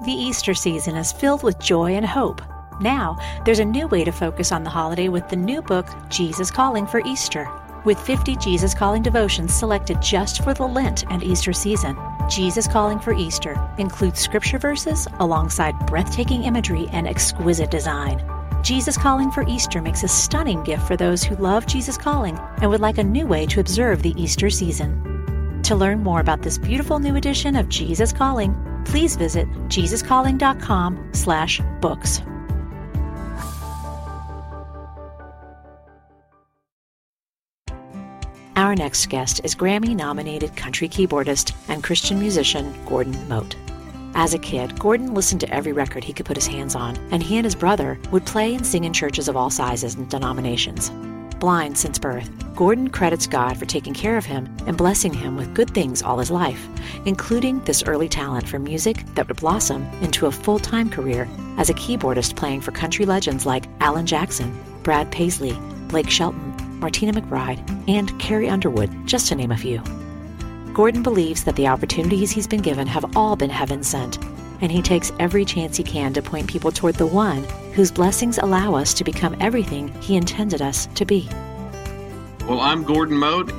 The 0.05 0.12
Easter 0.12 0.55
season 0.55 0.95
is 0.95 1.11
filled 1.11 1.43
with 1.43 1.59
joy 1.59 1.97
and 1.97 2.07
hope. 2.07 2.43
Now, 2.81 3.19
there's 3.45 3.59
a 3.59 3.64
new 3.64 3.88
way 3.88 4.05
to 4.05 4.12
focus 4.12 4.53
on 4.53 4.62
the 4.62 4.71
holiday 4.71 5.09
with 5.09 5.29
the 5.29 5.37
new 5.37 5.62
book, 5.62 5.88
Jesus 6.11 6.53
Calling 6.53 6.87
for 6.87 7.00
Easter 7.05 7.50
with 7.85 8.00
50 8.00 8.37
Jesus 8.37 8.75
Calling 8.75 9.03
devotions 9.03 9.55
selected 9.55 10.00
just 10.00 10.43
for 10.43 10.55
the 10.55 10.67
Lent 10.67 11.05
and 11.11 11.23
Easter 11.23 11.53
season. 11.53 11.97
Jesus 12.29 12.67
Calling 12.67 12.99
for 12.99 13.12
Easter 13.12 13.61
includes 13.79 14.21
scripture 14.21 14.59
verses 14.59 15.07
alongside 15.21 15.87
breathtaking 15.87 16.45
imagery 16.45 16.88
and 16.93 17.07
exquisite 17.07 17.71
design. 17.71 18.25
Jesus 18.62 18.97
Calling 18.97 19.31
for 19.31 19.47
Easter 19.47 19.83
makes 19.83 20.03
a 20.03 20.09
stunning 20.09 20.62
gift 20.62 20.87
for 20.87 20.97
those 20.97 21.23
who 21.23 21.37
love 21.37 21.67
Jesus 21.67 21.99
Calling 21.99 22.38
and 22.62 22.71
would 22.71 22.81
like 22.81 22.99
a 22.99 23.05
new 23.05 23.26
way 23.26 23.45
to 23.47 23.61
observe 23.61 24.03
the 24.03 24.14
Easter 24.21 24.49
season. 24.49 25.14
To 25.64 25.75
learn 25.75 26.03
more 26.03 26.21
about 26.21 26.43
this 26.43 26.59
beautiful 26.59 26.99
new 26.99 27.17
edition 27.17 27.57
of 27.57 27.69
Jesus 27.69 28.12
Calling, 28.12 28.55
please 28.85 29.17
visit 29.17 29.49
jesuscalling.com/books. 29.69 32.34
Our 38.64 38.75
next 38.75 39.11
guest 39.11 39.42
is 39.44 39.54
Grammy 39.54 39.94
nominated 39.94 40.56
country 40.56 40.88
keyboardist 40.88 41.54
and 41.68 41.85
Christian 41.85 42.18
musician 42.18 42.75
Gordon 42.87 43.28
Mote. 43.28 43.56
As 44.14 44.33
a 44.33 44.38
kid, 44.38 44.78
Gordon 44.78 45.12
listened 45.12 45.42
to 45.42 45.54
every 45.54 45.73
record 45.73 46.02
he 46.02 46.14
could 46.14 46.25
put 46.25 46.38
his 46.38 46.47
hands 46.47 46.75
on, 46.75 46.97
and 47.12 47.23
he 47.23 47.37
and 47.37 47.44
his 47.44 47.54
brother 47.54 47.99
would 48.11 48.25
play 48.25 48.54
and 48.54 48.66
sing 48.66 48.85
in 48.85 48.94
churches 48.94 49.28
of 49.28 49.37
all 49.37 49.50
sizes 49.50 49.97
and 49.97 50.09
denominations. 50.09 50.90
Blind 51.40 51.76
since 51.76 51.99
birth, 51.99 52.30
Gordon 52.56 52.88
credits 52.88 53.26
God 53.26 53.59
for 53.59 53.66
taking 53.66 53.92
care 53.92 54.16
of 54.16 54.25
him 54.25 54.49
and 54.66 54.78
blessing 54.78 55.12
him 55.12 55.37
with 55.37 55.54
good 55.54 55.68
things 55.75 56.00
all 56.02 56.18
his 56.18 56.30
life, 56.30 56.66
including 57.04 57.62
this 57.64 57.83
early 57.83 58.09
talent 58.09 58.49
for 58.49 58.59
music 58.59 59.04
that 59.14 59.28
would 59.28 59.37
blossom 59.37 59.83
into 60.00 60.25
a 60.25 60.33
full 60.33 60.59
time 60.59 60.88
career 60.88 61.28
as 61.59 61.68
a 61.68 61.75
keyboardist 61.75 62.35
playing 62.35 62.62
for 62.62 62.73
country 62.73 63.04
legends 63.04 63.44
like 63.44 63.66
Alan 63.80 64.06
Jackson, 64.06 64.59
Brad 64.83 65.12
Paisley, 65.12 65.52
Blake 65.88 66.09
Shelton, 66.09 66.54
Martina 66.85 67.19
McBride, 67.19 67.88
and 67.88 68.21
Carrie 68.21 68.50
Underwood, 68.50 68.91
just 69.07 69.29
to 69.29 69.35
name 69.35 69.53
a 69.53 69.57
few. 69.57 69.83
Gordon 70.75 71.03
believes 71.03 71.43
that 71.45 71.57
the 71.57 71.67
opportunities 71.67 72.31
he's 72.31 72.47
been 72.47 72.61
given 72.61 72.87
have 72.87 73.17
all 73.17 73.37
been 73.37 73.49
heaven 73.49 73.83
sent, 73.83 74.23
and 74.61 74.71
he 74.71 74.83
takes 74.83 75.11
every 75.19 75.47
chance 75.47 75.79
he 75.79 75.83
can 75.83 76.12
to 76.12 76.21
point 76.21 76.47
people 76.47 76.71
toward 76.71 76.97
the 76.97 77.07
one 77.07 77.43
whose 77.73 77.91
blessings 77.91 78.37
allow 78.37 78.75
us 78.75 78.93
to 78.93 79.03
become 79.03 79.35
everything 79.41 79.88
he 80.03 80.14
intended 80.14 80.61
us 80.61 80.85
to 80.95 81.07
be. 81.07 81.26
Well, 82.47 82.61
I'm 82.61 82.85
Gordon 82.85 83.17
Mote. 83.17 83.50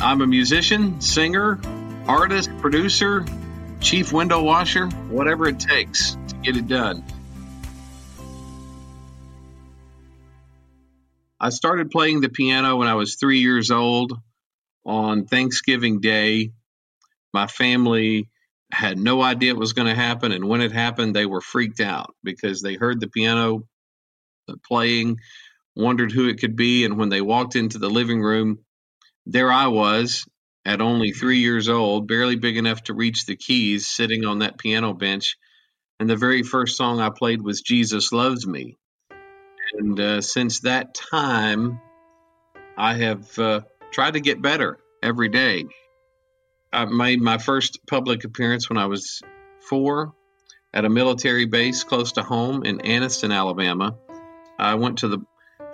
I'm 0.00 0.22
a 0.22 0.26
musician, 0.26 1.02
singer, 1.02 1.60
artist, 2.08 2.48
producer, 2.60 3.26
chief 3.80 4.10
window 4.10 4.42
washer, 4.42 4.86
whatever 5.10 5.46
it 5.48 5.60
takes 5.60 6.16
to 6.28 6.34
get 6.36 6.56
it 6.56 6.66
done. 6.66 7.04
I 11.40 11.48
started 11.48 11.90
playing 11.90 12.20
the 12.20 12.28
piano 12.28 12.76
when 12.76 12.88
I 12.88 12.94
was 12.94 13.16
three 13.16 13.38
years 13.40 13.70
old 13.70 14.12
on 14.84 15.24
Thanksgiving 15.24 16.00
Day. 16.00 16.52
My 17.32 17.46
family 17.46 18.28
had 18.70 18.98
no 18.98 19.22
idea 19.22 19.52
it 19.52 19.58
was 19.58 19.72
going 19.72 19.88
to 19.88 19.94
happen. 19.94 20.32
And 20.32 20.46
when 20.48 20.60
it 20.60 20.72
happened, 20.72 21.16
they 21.16 21.24
were 21.24 21.40
freaked 21.40 21.80
out 21.80 22.14
because 22.22 22.60
they 22.60 22.74
heard 22.74 23.00
the 23.00 23.08
piano 23.08 23.62
playing, 24.66 25.18
wondered 25.74 26.12
who 26.12 26.28
it 26.28 26.40
could 26.40 26.56
be. 26.56 26.84
And 26.84 26.98
when 26.98 27.08
they 27.08 27.22
walked 27.22 27.56
into 27.56 27.78
the 27.78 27.90
living 27.90 28.20
room, 28.20 28.58
there 29.24 29.50
I 29.50 29.68
was 29.68 30.26
at 30.66 30.82
only 30.82 31.12
three 31.12 31.38
years 31.38 31.70
old, 31.70 32.06
barely 32.06 32.36
big 32.36 32.58
enough 32.58 32.82
to 32.84 32.94
reach 32.94 33.24
the 33.24 33.36
keys, 33.36 33.88
sitting 33.88 34.26
on 34.26 34.40
that 34.40 34.58
piano 34.58 34.92
bench. 34.92 35.36
And 35.98 36.08
the 36.08 36.16
very 36.16 36.42
first 36.42 36.76
song 36.76 37.00
I 37.00 37.10
played 37.10 37.40
was 37.40 37.62
Jesus 37.62 38.12
Loves 38.12 38.46
Me. 38.46 38.76
And 39.72 39.98
uh, 39.98 40.20
since 40.20 40.60
that 40.60 40.94
time, 40.94 41.80
I 42.76 42.94
have 42.94 43.38
uh, 43.38 43.60
tried 43.92 44.14
to 44.14 44.20
get 44.20 44.42
better 44.42 44.78
every 45.02 45.28
day. 45.28 45.66
I 46.72 46.84
made 46.84 47.20
my 47.20 47.38
first 47.38 47.80
public 47.86 48.24
appearance 48.24 48.68
when 48.68 48.78
I 48.78 48.86
was 48.86 49.22
four 49.68 50.12
at 50.72 50.84
a 50.84 50.90
military 50.90 51.46
base 51.46 51.84
close 51.84 52.12
to 52.12 52.22
home 52.22 52.64
in 52.64 52.78
Anniston, 52.78 53.34
Alabama. 53.34 53.96
I 54.58 54.74
went 54.74 54.98
to 54.98 55.08
the 55.08 55.18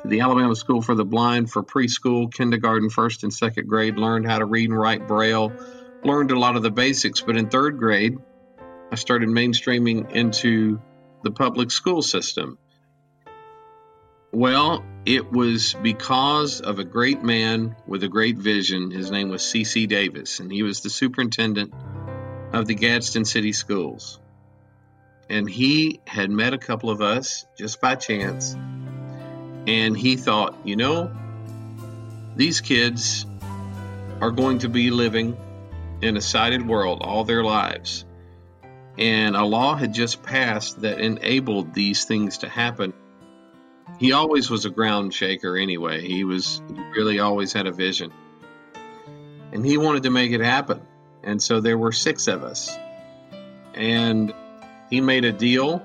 to 0.03 0.09
the 0.09 0.21
Alabama 0.21 0.55
School 0.55 0.83
for 0.83 0.95
the 0.95 1.05
Blind 1.05 1.51
for 1.51 1.63
preschool, 1.63 2.33
kindergarten, 2.33 2.91
first 2.91 3.23
and 3.23 3.33
second 3.33 3.67
grade, 3.69 3.97
learned 3.97 4.27
how 4.27 4.39
to 4.39 4.45
read 4.45 4.71
and 4.71 4.79
write 4.79 5.09
Braille, 5.09 5.53
learned 6.05 6.31
a 6.31 6.39
lot 6.39 6.57
of 6.57 6.63
the 6.63 6.71
basics. 6.71 7.23
But 7.23 7.37
in 7.37 7.49
third 7.49 7.79
grade, 7.79 8.17
I 8.93 8.95
started 8.97 9.29
mainstreaming 9.29 10.11
into 10.13 10.81
the 11.23 11.31
public 11.31 11.71
school 11.71 12.03
system. 12.03 12.59
Well, 14.37 14.85
it 15.07 15.33
was 15.33 15.73
because 15.73 16.61
of 16.61 16.79
a 16.79 16.85
great 16.85 17.23
man 17.23 17.75
with 17.87 18.03
a 18.03 18.09
great 18.09 18.37
vision. 18.37 18.91
His 18.91 19.11
name 19.11 19.31
was 19.31 19.43
C.C. 19.43 19.87
Davis, 19.87 20.41
and 20.41 20.53
he 20.53 20.63
was 20.63 20.83
the 20.83 20.91
superintendent 20.91 21.73
of 22.53 22.67
the 22.67 22.75
Gadsden 22.75 23.25
City 23.25 23.55
Schools. 23.55 24.21
And 25.31 25.49
he 25.49 26.03
had 26.07 26.31
met 26.31 26.53
a 26.53 26.59
couple 26.59 26.91
of 26.91 27.01
us 27.01 27.47
just 27.57 27.81
by 27.81 27.95
chance. 27.95 28.53
And 29.67 29.97
he 29.97 30.17
thought, 30.17 30.55
you 30.67 30.77
know, 30.77 31.11
these 32.37 32.61
kids 32.61 33.25
are 34.21 34.33
going 34.33 34.59
to 34.59 34.69
be 34.69 34.91
living 34.91 35.35
in 36.03 36.19
a 36.19 36.21
sighted 36.21 36.69
world 36.69 37.01
all 37.01 37.25
their 37.25 37.43
lives. 37.43 38.05
And 38.99 39.35
a 39.35 39.47
law 39.47 39.77
had 39.77 39.95
just 39.95 40.23
passed 40.23 40.83
that 40.83 41.01
enabled 41.01 41.73
these 41.73 42.05
things 42.05 42.37
to 42.39 42.51
happen 42.51 42.93
he 43.99 44.13
always 44.13 44.51
was 44.51 44.65
a 44.65 44.71
ground 44.71 45.15
shaker 45.15 45.57
anyway. 45.57 46.07
He 46.07 46.25
was 46.25 46.63
he 46.69 46.81
really 46.81 47.19
always 47.19 47.53
had 47.53 47.67
a 47.67 47.73
vision. 47.73 48.13
And 49.53 49.65
he 49.65 49.79
wanted 49.79 50.03
to 50.05 50.11
make 50.11 50.33
it 50.33 50.41
happen. 50.41 50.83
And 51.23 51.43
so 51.43 51.61
there 51.61 51.79
were 51.79 51.93
six 51.93 52.29
of 52.29 52.45
us. 52.45 52.77
And 53.75 54.35
he 54.91 55.01
made 55.01 55.25
a 55.25 55.33
deal 55.33 55.83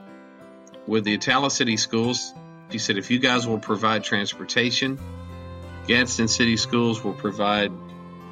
with 0.88 1.03
the 1.03 1.18
Attalla 1.18 1.51
City 1.51 1.77
Schools. 1.77 2.34
He 2.70 2.77
said, 2.77 2.98
if 2.98 3.12
you 3.12 3.20
guys 3.20 3.48
will 3.48 3.60
provide 3.60 4.03
transportation, 4.03 5.00
Gadsden 5.88 6.27
City 6.27 6.58
Schools 6.58 7.03
will 7.03 7.13
provide 7.13 7.72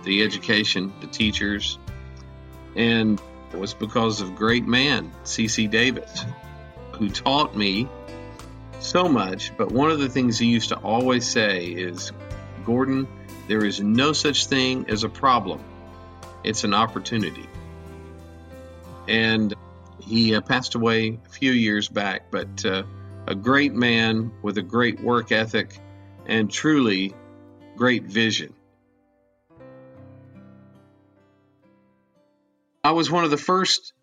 the 0.03 0.23
education, 0.23 0.93
the 1.01 1.07
teachers. 1.07 1.77
And 2.75 3.21
it 3.51 3.59
was 3.59 3.73
because 3.73 4.21
of 4.21 4.35
great 4.35 4.65
man, 4.65 5.11
C.C. 5.23 5.67
Davis, 5.67 6.25
who 6.93 7.09
taught 7.09 7.55
me 7.55 7.87
so 8.79 9.07
much, 9.07 9.55
but 9.57 9.71
one 9.71 9.91
of 9.91 9.99
the 9.99 10.09
things 10.09 10.37
he 10.37 10.47
used 10.47 10.69
to 10.69 10.77
always 10.77 11.27
say 11.27 11.65
is, 11.65 12.11
Gordon, 12.65 13.07
there 13.47 13.65
is 13.65 13.81
no 13.81 14.13
such 14.13 14.45
thing 14.47 14.89
as 14.89 15.03
a 15.03 15.09
problem. 15.09 15.63
It's 16.43 16.63
an 16.63 16.73
opportunity. 16.73 17.47
And 19.07 19.53
he 19.99 20.35
uh, 20.35 20.41
passed 20.41 20.75
away 20.75 21.19
a 21.25 21.29
few 21.29 21.51
years 21.51 21.87
back, 21.87 22.31
but 22.31 22.65
uh, 22.65 22.83
a 23.27 23.35
great 23.35 23.73
man 23.73 24.31
with 24.41 24.57
a 24.57 24.61
great 24.61 24.99
work 25.01 25.31
ethic 25.31 25.77
and 26.25 26.49
truly 26.49 27.13
great 27.75 28.03
vision. 28.03 28.53
I 32.83 32.91
was 32.91 33.11
one 33.11 33.23
of 33.23 33.29
the 33.29 33.37
first 33.37 33.93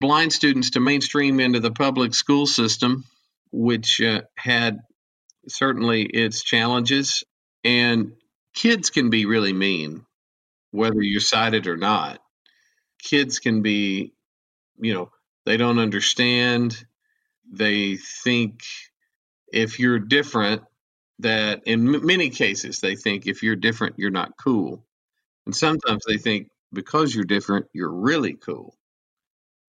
blind 0.00 0.32
students 0.32 0.70
to 0.70 0.80
mainstream 0.80 1.40
into 1.40 1.60
the 1.60 1.70
public 1.70 2.14
school 2.14 2.46
system 2.46 3.04
which 3.54 4.00
uh, 4.00 4.22
had 4.36 4.80
certainly 5.46 6.02
its 6.02 6.42
challenges. 6.42 7.22
And 7.62 8.12
kids 8.52 8.90
can 8.90 9.10
be 9.10 9.26
really 9.26 9.52
mean, 9.52 10.04
whether 10.72 11.00
you're 11.00 11.20
sighted 11.20 11.68
or 11.68 11.76
not. 11.76 12.18
Kids 13.02 13.38
can 13.38 13.62
be, 13.62 14.12
you 14.78 14.92
know, 14.92 15.10
they 15.46 15.56
don't 15.56 15.78
understand. 15.78 16.84
They 17.50 17.96
think 17.96 18.62
if 19.52 19.78
you're 19.78 20.00
different, 20.00 20.62
that 21.20 21.62
in 21.64 21.94
m- 21.94 22.04
many 22.04 22.30
cases, 22.30 22.80
they 22.80 22.96
think 22.96 23.26
if 23.26 23.42
you're 23.44 23.56
different, 23.56 23.98
you're 23.98 24.10
not 24.10 24.36
cool. 24.36 24.84
And 25.46 25.54
sometimes 25.54 26.02
they 26.06 26.18
think 26.18 26.48
because 26.72 27.14
you're 27.14 27.24
different, 27.24 27.66
you're 27.72 27.92
really 27.92 28.34
cool. 28.34 28.74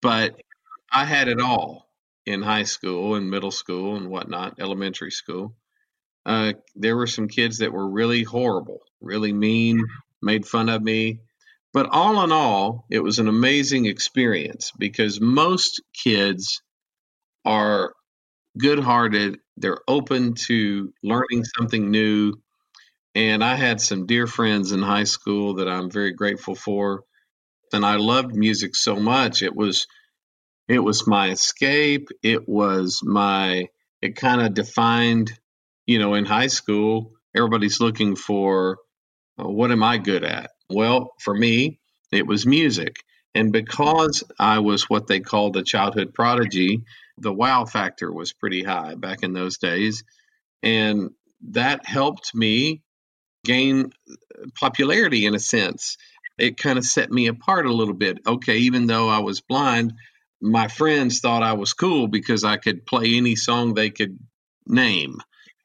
But 0.01 0.41
I 0.91 1.05
had 1.05 1.29
it 1.29 1.41
all 1.41 1.85
in 2.27 2.43
high 2.43 2.63
school 2.65 3.15
and 3.15 3.31
middle 3.31 3.51
school 3.51 3.97
and 3.97 4.09
whatnot, 4.09 4.61
elementary 4.61 5.11
school, 5.11 5.55
uh, 6.27 6.55
there 6.75 6.97
were 6.97 7.07
some 7.07 7.29
kids 7.29 7.59
that 7.59 7.73
were 7.73 7.89
really 7.89 8.23
horrible, 8.23 8.81
really 9.01 9.33
mean, 9.33 9.85
made 10.23 10.47
fun 10.47 10.69
of 10.69 10.83
me. 10.83 11.21
But 11.73 11.89
all 11.91 12.23
in 12.25 12.33
all, 12.33 12.87
it 12.91 13.01
was 13.01 13.19
an 13.19 13.29
amazing 13.29 13.87
experience 13.87 14.73
because 14.79 15.21
most 15.21 15.83
kids 15.93 16.63
are 17.45 17.93
good 18.57 18.79
hearted, 18.79 19.39
they're 19.57 19.81
open 19.89 20.35
to 20.47 20.93
learning 21.03 21.45
something 21.45 21.91
new. 21.91 22.35
And 23.15 23.45
I 23.45 23.57
had 23.57 23.81
some 23.81 24.07
dear 24.07 24.27
friends 24.27 24.73
in 24.73 24.83
high 24.83 25.05
school 25.05 25.55
that 25.55 25.69
I'm 25.69 25.91
very 25.91 26.13
grateful 26.13 26.55
for. 26.55 27.03
And 27.73 27.85
I 27.85 27.97
loved 27.97 28.35
music 28.35 28.77
so 28.77 28.97
much. 28.97 29.43
It 29.43 29.55
was 29.55 29.87
it 30.69 30.79
was 30.79 31.07
my 31.07 31.31
escape. 31.31 32.09
It 32.23 32.49
was 32.49 33.01
my, 33.03 33.69
it 34.01 34.17
kind 34.17 34.41
of 34.41 34.55
defined, 34.55 35.33
you 35.87 35.99
know, 35.99 36.15
in 36.15 36.25
high 36.25 36.49
school, 36.49 37.13
everybody's 37.35 37.81
looking 37.81 38.17
for 38.17 38.79
uh, 39.39 39.49
what 39.49 39.71
am 39.71 39.83
I 39.83 39.99
good 39.99 40.25
at? 40.25 40.51
Well, 40.71 41.13
for 41.21 41.35
me, 41.35 41.81
it 42.13 42.27
was 42.27 42.47
music. 42.47 42.97
And 43.35 43.53
because 43.53 44.23
I 44.39 44.61
was 44.61 44.89
what 44.89 45.07
they 45.09 45.21
called 45.21 45.57
a 45.57 45.65
childhood 45.65 46.15
prodigy, 46.15 46.85
the 47.19 47.33
wow 47.33 47.65
factor 47.65 48.13
was 48.13 48.33
pretty 48.33 48.63
high 48.63 48.95
back 48.95 49.23
in 49.23 49.33
those 49.33 49.59
days. 49.59 50.05
And 50.63 51.11
that 51.51 51.85
helped 51.85 52.35
me 52.35 52.83
gain 53.45 53.93
popularity 54.59 55.27
in 55.27 55.35
a 55.35 55.41
sense. 55.41 55.97
It 56.39 56.57
kind 56.57 56.79
of 56.79 56.85
set 56.85 57.11
me 57.11 57.27
apart 57.27 57.67
a 57.67 57.73
little 57.73 57.95
bit. 57.95 58.19
Okay, 58.27 58.59
even 58.59 58.87
though 58.87 59.09
I 59.09 59.19
was 59.19 59.41
blind, 59.41 59.95
my 60.45 60.69
friends 60.69 61.21
thought 61.21 61.43
I 61.43 61.55
was 61.55 61.73
cool 61.73 62.07
because 62.07 62.45
I 62.45 62.59
could 62.59 62.85
play 62.85 63.17
any 63.17 63.35
song 63.35 63.73
they 63.73 63.89
could 63.89 64.19
name, 64.67 65.17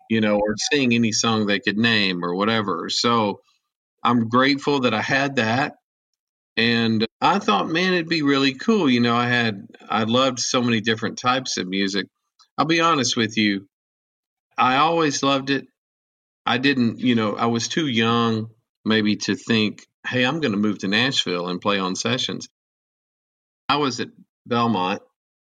you 0.09 0.21
know, 0.21 0.39
or 0.39 0.55
sing 0.71 0.93
any 0.93 1.11
song 1.11 1.45
they 1.45 1.59
could 1.59 1.77
name 1.77 2.23
or 2.23 2.33
whatever. 2.33 2.89
So 2.89 3.41
I'm 4.01 4.29
grateful 4.29 4.81
that 4.81 4.93
I 4.93 5.01
had 5.01 5.35
that. 5.35 5.75
And 6.55 7.05
I 7.19 7.39
thought, 7.39 7.69
man, 7.69 7.93
it'd 7.93 8.07
be 8.07 8.21
really 8.21 8.53
cool. 8.53 8.89
You 8.89 9.01
know, 9.01 9.15
I 9.15 9.27
had, 9.27 9.67
I 9.89 10.03
loved 10.03 10.39
so 10.39 10.61
many 10.61 10.79
different 10.79 11.17
types 11.17 11.57
of 11.57 11.67
music. 11.67 12.07
I'll 12.57 12.65
be 12.65 12.79
honest 12.79 13.17
with 13.17 13.37
you, 13.37 13.67
I 14.57 14.77
always 14.77 15.23
loved 15.23 15.49
it. 15.49 15.67
I 16.45 16.57
didn't, 16.57 16.99
you 16.99 17.15
know, 17.15 17.35
I 17.35 17.47
was 17.47 17.67
too 17.67 17.87
young 17.87 18.49
maybe 18.85 19.17
to 19.17 19.35
think, 19.35 19.85
hey, 20.07 20.25
I'm 20.25 20.39
going 20.39 20.53
to 20.53 20.57
move 20.57 20.79
to 20.79 20.87
Nashville 20.87 21.49
and 21.49 21.59
play 21.59 21.79
on 21.79 21.97
sessions. 21.97 22.47
I 23.67 23.75
was 23.75 23.99
at 23.99 24.09
Belmont 24.45 25.01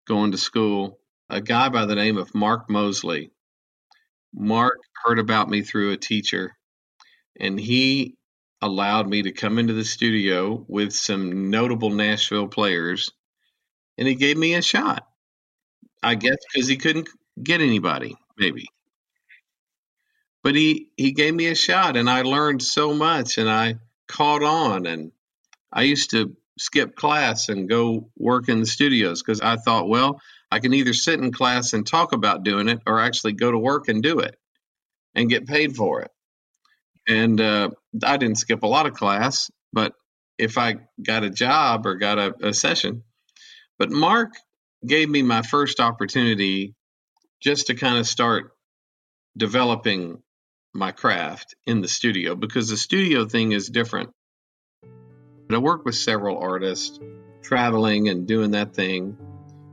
going 0.07 0.33
to 0.33 0.39
school, 0.39 1.01
a 1.31 1.41
guy 1.41 1.69
by 1.69 1.87
the 1.87 1.95
name 1.95 2.19
of 2.19 2.35
Mark 2.35 2.71
Mosley. 2.71 3.31
Mark 4.35 4.79
heard 5.05 5.19
about 5.19 5.49
me 5.51 5.63
through 5.63 5.93
a 5.93 5.97
teacher, 5.97 6.57
and 7.39 7.59
he 7.61 8.17
allowed 8.63 9.09
me 9.09 9.23
to 9.23 9.33
come 9.33 9.59
into 9.59 9.75
the 9.75 9.85
studio 9.85 10.65
with 10.69 10.93
some 10.93 11.51
notable 11.51 11.91
Nashville 11.91 12.49
players, 12.49 13.13
and 13.99 14.09
he 14.09 14.15
gave 14.15 14.37
me 14.37 14.55
a 14.55 14.63
shot. 14.63 15.07
I 16.03 16.15
guess 16.17 16.37
because 16.53 16.69
he 16.69 16.77
couldn't 16.77 17.09
get 17.43 17.61
anybody, 17.61 18.17
maybe. 18.39 18.67
but 20.43 20.55
he 20.55 20.91
he 20.97 21.13
gave 21.13 21.35
me 21.35 21.47
a 21.47 21.55
shot 21.55 21.97
and 21.97 22.09
I 22.09 22.23
learned 22.23 22.63
so 22.63 22.95
much 22.95 23.39
and 23.39 23.51
I 23.51 23.77
caught 24.09 24.43
on 24.43 24.87
and 24.87 25.13
I 25.73 25.83
used 25.83 26.11
to 26.11 26.37
skip 26.59 26.95
class 26.95 27.49
and 27.49 27.69
go 27.69 28.11
work 28.17 28.49
in 28.49 28.61
the 28.61 28.67
studios 28.67 29.23
because 29.23 29.41
I 29.41 29.57
thought, 29.57 29.89
well, 29.89 30.21
I 30.51 30.61
can 30.61 30.75
either 30.75 30.93
sit 30.93 31.21
in 31.21 31.33
class 31.33 31.73
and 31.73 31.87
talk 31.87 32.13
about 32.13 32.45
doing 32.45 32.69
it 32.69 32.81
or 32.87 33.01
actually 33.01 33.33
go 33.33 33.51
to 33.51 33.59
work 33.59 33.89
and 33.89 34.03
do 34.03 34.21
it 34.21 34.37
and 35.15 35.29
get 35.29 35.47
paid 35.47 35.75
for 35.75 36.03
it. 36.03 36.11
And 37.09 37.41
uh, 37.41 37.71
I 38.03 38.17
didn't 38.17 38.39
skip 38.39 38.63
a 38.63 38.69
lot 38.69 38.87
of 38.87 38.95
class, 38.95 39.51
but 39.73 39.93
if 40.39 40.59
I 40.59 40.77
got 41.03 41.25
a 41.25 41.31
job 41.31 41.87
or 41.87 41.97
got 41.97 42.19
a, 42.19 42.35
a 42.49 42.55
session, 42.55 43.03
but 43.79 43.91
Mark 43.91 44.31
gave 44.87 45.09
me 45.09 45.23
my 45.23 45.43
first 45.43 45.81
opportunity 45.81 46.75
just 47.41 47.67
to 47.67 47.75
kind 47.75 47.99
of 47.99 48.07
start 48.07 48.53
developing 49.37 50.23
my 50.73 50.93
craft 50.93 51.55
in 51.67 51.81
the 51.81 51.89
studio 51.89 52.35
because 52.35 52.69
the 52.69 52.77
studio 52.77 53.27
thing 53.27 53.53
is 53.53 53.69
different. 53.69 54.11
I 55.51 55.59
work 55.59 55.85
with 55.85 55.95
several 55.95 56.39
artists 56.39 56.99
traveling 57.43 58.09
and 58.09 58.27
doing 58.27 58.53
that 58.53 58.75
thing. 58.75 59.17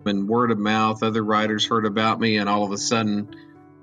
And 0.05 0.27
word 0.27 0.51
of 0.51 0.57
mouth, 0.57 1.03
other 1.03 1.23
writers 1.23 1.65
heard 1.65 1.86
about 1.86 2.19
me, 2.19 2.38
and 2.38 2.49
all 2.49 2.63
of 2.63 2.71
a 2.71 2.77
sudden, 2.77 3.36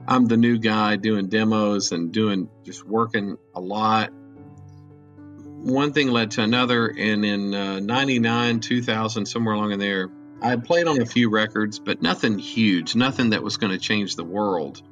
I'm 0.06 0.26
the 0.26 0.36
new 0.36 0.58
guy 0.58 0.96
doing 0.96 1.28
demos 1.28 1.92
and 1.92 2.12
doing 2.12 2.48
just 2.64 2.84
working 2.84 3.38
a 3.54 3.60
lot. 3.60 4.10
One 4.10 5.92
thing 5.92 6.08
led 6.08 6.32
to 6.32 6.42
another, 6.42 6.88
and 6.88 7.24
in 7.24 7.54
uh, 7.54 7.80
99, 7.80 8.60
2000, 8.60 9.26
somewhere 9.26 9.54
along 9.54 9.72
in 9.72 9.78
there, 9.78 10.10
I 10.40 10.56
played 10.56 10.86
on 10.86 11.00
a 11.00 11.06
few 11.06 11.30
records, 11.30 11.78
but 11.78 12.00
nothing 12.00 12.38
huge, 12.38 12.94
nothing 12.94 13.30
that 13.30 13.42
was 13.42 13.56
going 13.56 13.72
to 13.72 13.78
change 13.78 14.16
the 14.16 14.24
world. 14.24 14.82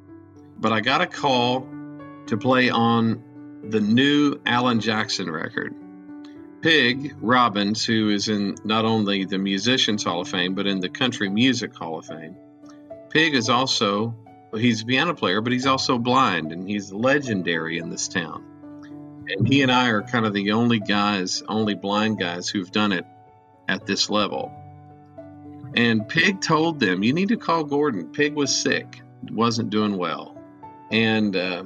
But 0.57 0.73
I 0.73 0.81
got 0.81 1.01
a 1.01 1.07
call 1.07 1.67
to 2.27 2.37
play 2.37 2.69
on 2.69 3.23
the 3.63 3.79
new 3.79 4.39
Alan 4.45 4.79
Jackson 4.81 5.31
record. 5.31 5.73
Pig 6.61 7.15
Robbins, 7.21 7.85
who 7.85 8.09
is 8.09 8.29
in 8.29 8.55
not 8.63 8.83
only 8.83 9.25
the 9.25 9.37
Musicians 9.37 10.03
Hall 10.03 10.21
of 10.21 10.27
Fame, 10.27 10.55
but 10.55 10.65
in 10.65 10.79
the 10.79 10.89
Country 10.89 11.29
Music 11.29 11.75
Hall 11.75 11.99
of 11.99 12.05
Fame. 12.05 12.35
Pig 13.09 13.35
is 13.35 13.49
also, 13.49 14.15
he's 14.53 14.81
a 14.81 14.85
piano 14.85 15.13
player, 15.13 15.41
but 15.41 15.53
he's 15.53 15.67
also 15.67 15.97
blind, 15.97 16.51
and 16.51 16.67
he's 16.67 16.91
legendary 16.91 17.77
in 17.77 17.89
this 17.89 18.07
town. 18.07 18.43
And 19.29 19.47
he 19.47 19.61
and 19.61 19.71
I 19.71 19.89
are 19.89 20.01
kind 20.01 20.25
of 20.25 20.33
the 20.33 20.53
only 20.53 20.79
guys, 20.79 21.43
only 21.47 21.75
blind 21.75 22.17
guys 22.17 22.49
who've 22.49 22.71
done 22.71 22.91
it 22.91 23.05
at 23.67 23.85
this 23.85 24.09
level. 24.09 24.51
And 25.75 26.07
Pig 26.07 26.41
told 26.41 26.79
them, 26.79 27.03
You 27.03 27.13
need 27.13 27.29
to 27.29 27.37
call 27.37 27.65
Gordon. 27.65 28.11
Pig 28.11 28.33
was 28.33 28.55
sick, 28.55 29.01
wasn't 29.29 29.69
doing 29.69 29.97
well. 29.97 30.35
And 30.89 31.35
uh, 31.35 31.65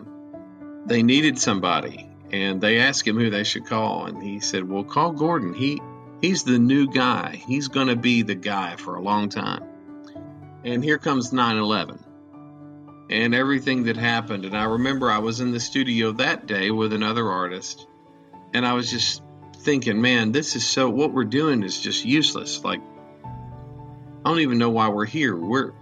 they 0.85 1.03
needed 1.03 1.37
somebody 1.37 2.10
and 2.31 2.61
they 2.61 2.79
asked 2.79 3.07
him 3.07 3.17
who 3.17 3.29
they 3.29 3.43
should 3.43 3.65
call 3.65 4.05
and 4.05 4.23
he 4.23 4.39
said 4.39 4.67
well 4.67 4.83
call 4.83 5.11
gordon. 5.11 5.53
He 5.53 5.81
he's 6.21 6.43
the 6.43 6.59
new 6.59 6.87
guy. 6.87 7.41
He's 7.47 7.67
going 7.67 7.87
to 7.87 7.95
be 7.95 8.21
the 8.23 8.35
guy 8.35 8.75
for 8.77 8.95
a 8.95 9.01
long 9.01 9.29
time. 9.29 9.63
And 10.63 10.83
here 10.83 10.97
comes 10.97 11.31
9-11 11.31 11.99
and 13.09 13.35
everything 13.35 13.83
that 13.83 13.97
happened. 13.97 14.45
And 14.45 14.55
i 14.55 14.63
remember 14.63 15.11
i 15.11 15.19
was 15.19 15.39
in 15.39 15.51
the 15.51 15.59
studio 15.59 16.13
that 16.13 16.47
day 16.47 16.71
with 16.71 16.93
another 16.93 17.29
artist 17.29 17.87
and 18.53 18.65
i 18.65 18.73
was 18.73 18.89
just 18.89 19.23
thinking 19.57 20.01
man 20.01 20.31
this 20.31 20.55
is 20.55 20.67
so 20.67 20.89
what 20.89 21.13
we're 21.13 21.23
doing 21.23 21.63
is 21.63 21.79
just 21.79 22.05
useless. 22.05 22.63
Like 22.63 22.81
i 23.25 24.29
don't 24.29 24.39
even 24.39 24.57
know 24.57 24.69
why 24.69 24.89
we're 24.89 25.05
here. 25.05 25.35
We're 25.35 25.73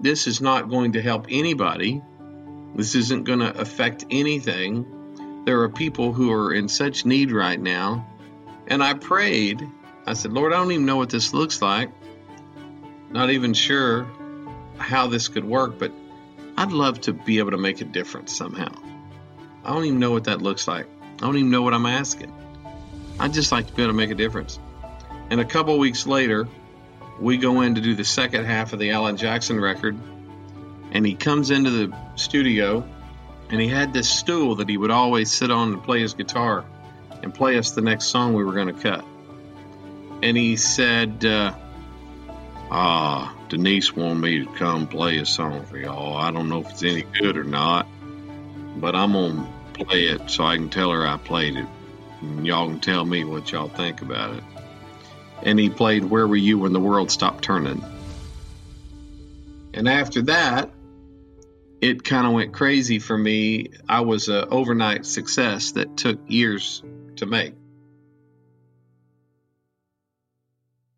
this 0.00 0.26
is 0.26 0.40
not 0.40 0.68
going 0.70 0.92
to 0.92 1.02
help 1.02 1.26
anybody. 1.28 2.02
This 2.74 2.94
isn't 2.94 3.24
going 3.24 3.40
to 3.40 3.58
affect 3.58 4.04
anything. 4.10 4.97
There 5.48 5.62
are 5.62 5.70
people 5.70 6.12
who 6.12 6.30
are 6.30 6.52
in 6.52 6.68
such 6.68 7.06
need 7.06 7.32
right 7.32 7.58
now. 7.58 8.06
And 8.66 8.84
I 8.84 8.92
prayed. 8.92 9.66
I 10.04 10.12
said, 10.12 10.30
Lord, 10.30 10.52
I 10.52 10.56
don't 10.56 10.72
even 10.72 10.84
know 10.84 10.98
what 10.98 11.08
this 11.08 11.32
looks 11.32 11.62
like. 11.62 11.88
Not 13.10 13.30
even 13.30 13.54
sure 13.54 14.06
how 14.76 15.06
this 15.06 15.28
could 15.28 15.46
work, 15.46 15.78
but 15.78 15.90
I'd 16.58 16.70
love 16.70 17.00
to 17.00 17.14
be 17.14 17.38
able 17.38 17.52
to 17.52 17.56
make 17.56 17.80
a 17.80 17.86
difference 17.86 18.36
somehow. 18.36 18.68
I 19.64 19.72
don't 19.72 19.86
even 19.86 19.98
know 19.98 20.10
what 20.10 20.24
that 20.24 20.42
looks 20.42 20.68
like. 20.68 20.84
I 21.14 21.16
don't 21.16 21.38
even 21.38 21.50
know 21.50 21.62
what 21.62 21.72
I'm 21.72 21.86
asking. 21.86 22.30
I'd 23.18 23.32
just 23.32 23.50
like 23.50 23.68
to 23.68 23.72
be 23.72 23.80
able 23.80 23.92
to 23.92 23.96
make 23.96 24.10
a 24.10 24.16
difference. 24.16 24.58
And 25.30 25.40
a 25.40 25.46
couple 25.46 25.78
weeks 25.78 26.06
later, 26.06 26.46
we 27.18 27.38
go 27.38 27.62
in 27.62 27.74
to 27.76 27.80
do 27.80 27.94
the 27.94 28.04
second 28.04 28.44
half 28.44 28.74
of 28.74 28.80
the 28.80 28.90
Alan 28.90 29.16
Jackson 29.16 29.58
record 29.58 29.96
and 30.92 31.06
he 31.06 31.14
comes 31.14 31.50
into 31.50 31.70
the 31.70 31.96
studio 32.16 32.86
and 33.50 33.60
he 33.60 33.68
had 33.68 33.92
this 33.92 34.08
stool 34.08 34.56
that 34.56 34.68
he 34.68 34.76
would 34.76 34.90
always 34.90 35.32
sit 35.32 35.50
on 35.50 35.72
and 35.72 35.82
play 35.82 36.00
his 36.00 36.14
guitar 36.14 36.64
and 37.22 37.34
play 37.34 37.58
us 37.58 37.72
the 37.72 37.80
next 37.80 38.06
song 38.06 38.34
we 38.34 38.44
were 38.44 38.52
going 38.52 38.74
to 38.74 38.80
cut. 38.80 39.04
And 40.22 40.36
he 40.36 40.56
said, 40.56 41.24
uh, 41.24 41.54
Ah, 42.70 43.34
Denise 43.48 43.96
wanted 43.96 44.20
me 44.20 44.44
to 44.44 44.52
come 44.52 44.86
play 44.86 45.18
a 45.18 45.24
song 45.24 45.64
for 45.64 45.78
y'all. 45.78 46.16
I 46.16 46.30
don't 46.30 46.50
know 46.50 46.60
if 46.60 46.70
it's 46.70 46.82
any 46.82 47.02
good 47.02 47.38
or 47.38 47.44
not, 47.44 47.86
but 48.76 48.94
I'm 48.94 49.12
going 49.12 49.46
to 49.72 49.84
play 49.84 50.04
it 50.04 50.28
so 50.28 50.44
I 50.44 50.56
can 50.56 50.68
tell 50.68 50.90
her 50.90 51.06
I 51.06 51.16
played 51.16 51.56
it. 51.56 51.66
And 52.20 52.46
y'all 52.46 52.68
can 52.68 52.80
tell 52.80 53.06
me 53.06 53.24
what 53.24 53.50
y'all 53.50 53.68
think 53.68 54.02
about 54.02 54.34
it. 54.34 54.44
And 55.42 55.58
he 55.58 55.70
played 55.70 56.04
Where 56.04 56.28
Were 56.28 56.36
You 56.36 56.58
When 56.58 56.74
the 56.74 56.80
World 56.80 57.10
Stopped 57.10 57.42
Turning? 57.42 57.82
And 59.72 59.88
after 59.88 60.20
that, 60.22 60.68
it 61.80 62.02
kind 62.02 62.26
of 62.26 62.32
went 62.32 62.52
crazy 62.52 62.98
for 62.98 63.16
me. 63.16 63.68
I 63.88 64.00
was 64.00 64.28
an 64.28 64.46
overnight 64.50 65.06
success 65.06 65.72
that 65.72 65.96
took 65.96 66.18
years 66.28 66.82
to 67.16 67.26
make. 67.26 67.54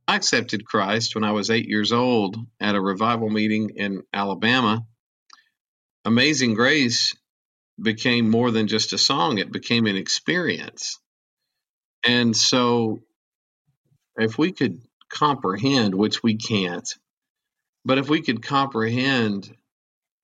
I 0.08 0.16
accepted 0.16 0.66
Christ 0.66 1.14
when 1.14 1.22
I 1.22 1.32
was 1.32 1.50
eight 1.50 1.68
years 1.68 1.92
old 1.92 2.36
at 2.58 2.74
a 2.74 2.80
revival 2.80 3.30
meeting 3.30 3.70
in 3.76 4.02
Alabama. 4.12 4.84
Amazing 6.04 6.54
Grace 6.54 7.14
became 7.80 8.28
more 8.28 8.50
than 8.50 8.66
just 8.66 8.92
a 8.92 8.98
song, 8.98 9.38
it 9.38 9.52
became 9.52 9.86
an 9.86 9.96
experience. 9.96 10.98
And 12.04 12.36
so, 12.36 13.02
if 14.16 14.36
we 14.38 14.52
could 14.52 14.80
comprehend, 15.10 15.94
which 15.94 16.22
we 16.22 16.36
can't, 16.36 16.88
but 17.84 17.98
if 17.98 18.08
we 18.08 18.22
could 18.22 18.42
comprehend 18.42 19.54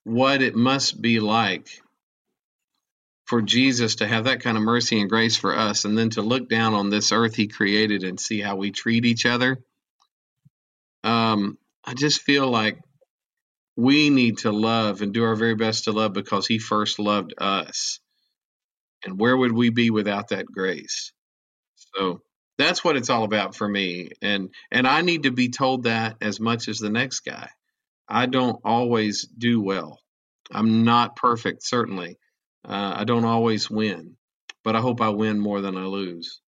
what 0.07 0.41
it 0.41 0.55
must 0.55 1.01
be 1.01 1.19
like 1.19 1.67
for 3.25 3.41
Jesus 3.41 3.95
to 3.95 4.07
have 4.07 4.23
that 4.23 4.39
kind 4.39 4.55
of 4.55 4.63
mercy 4.63 5.01
and 5.01 5.09
grace 5.09 5.35
for 5.35 5.53
us, 5.53 5.83
and 5.83 5.97
then 5.97 6.11
to 6.11 6.21
look 6.21 6.47
down 6.47 6.73
on 6.73 6.89
this 6.89 7.11
earth 7.11 7.35
He 7.35 7.47
created 7.49 8.05
and 8.05 8.17
see 8.17 8.39
how 8.39 8.55
we 8.55 8.71
treat 8.71 9.03
each 9.03 9.25
other. 9.25 9.59
Um, 11.03 11.57
I 11.83 11.93
just 11.93 12.21
feel 12.21 12.49
like 12.49 12.79
we 13.75 14.09
need 14.09 14.37
to 14.39 14.51
love 14.53 15.01
and 15.01 15.13
do 15.13 15.25
our 15.25 15.35
very 15.35 15.55
best 15.55 15.83
to 15.83 15.91
love 15.91 16.13
because 16.13 16.47
He 16.47 16.57
first 16.57 16.99
loved 16.99 17.33
us. 17.37 17.99
And 19.03 19.19
where 19.19 19.35
would 19.35 19.51
we 19.51 19.71
be 19.71 19.89
without 19.89 20.29
that 20.29 20.45
grace? 20.45 21.11
So 21.75 22.21
that's 22.57 22.81
what 22.81 22.95
it's 22.95 23.09
all 23.09 23.25
about 23.25 23.55
for 23.55 23.67
me. 23.67 24.11
And 24.21 24.53
and 24.71 24.87
I 24.87 25.01
need 25.01 25.23
to 25.23 25.31
be 25.31 25.49
told 25.49 25.83
that 25.83 26.15
as 26.21 26.39
much 26.39 26.69
as 26.69 26.79
the 26.79 26.89
next 26.89 27.19
guy. 27.25 27.49
I 28.07 28.25
don't 28.25 28.59
always 28.63 29.27
do 29.27 29.61
well. 29.61 29.99
I'm 30.51 30.83
not 30.83 31.15
perfect, 31.15 31.63
certainly. 31.63 32.17
Uh, 32.65 32.93
I 32.97 33.03
don't 33.03 33.25
always 33.25 33.69
win, 33.69 34.15
but 34.63 34.75
I 34.75 34.81
hope 34.81 35.01
I 35.01 35.09
win 35.09 35.39
more 35.39 35.61
than 35.61 35.77
I 35.77 35.85
lose. 35.85 36.41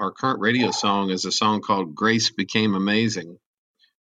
Our 0.00 0.10
current 0.10 0.40
radio 0.40 0.70
song 0.70 1.10
is 1.10 1.24
a 1.24 1.32
song 1.32 1.60
called 1.60 1.94
Grace 1.94 2.30
Became 2.30 2.74
Amazing, 2.74 3.38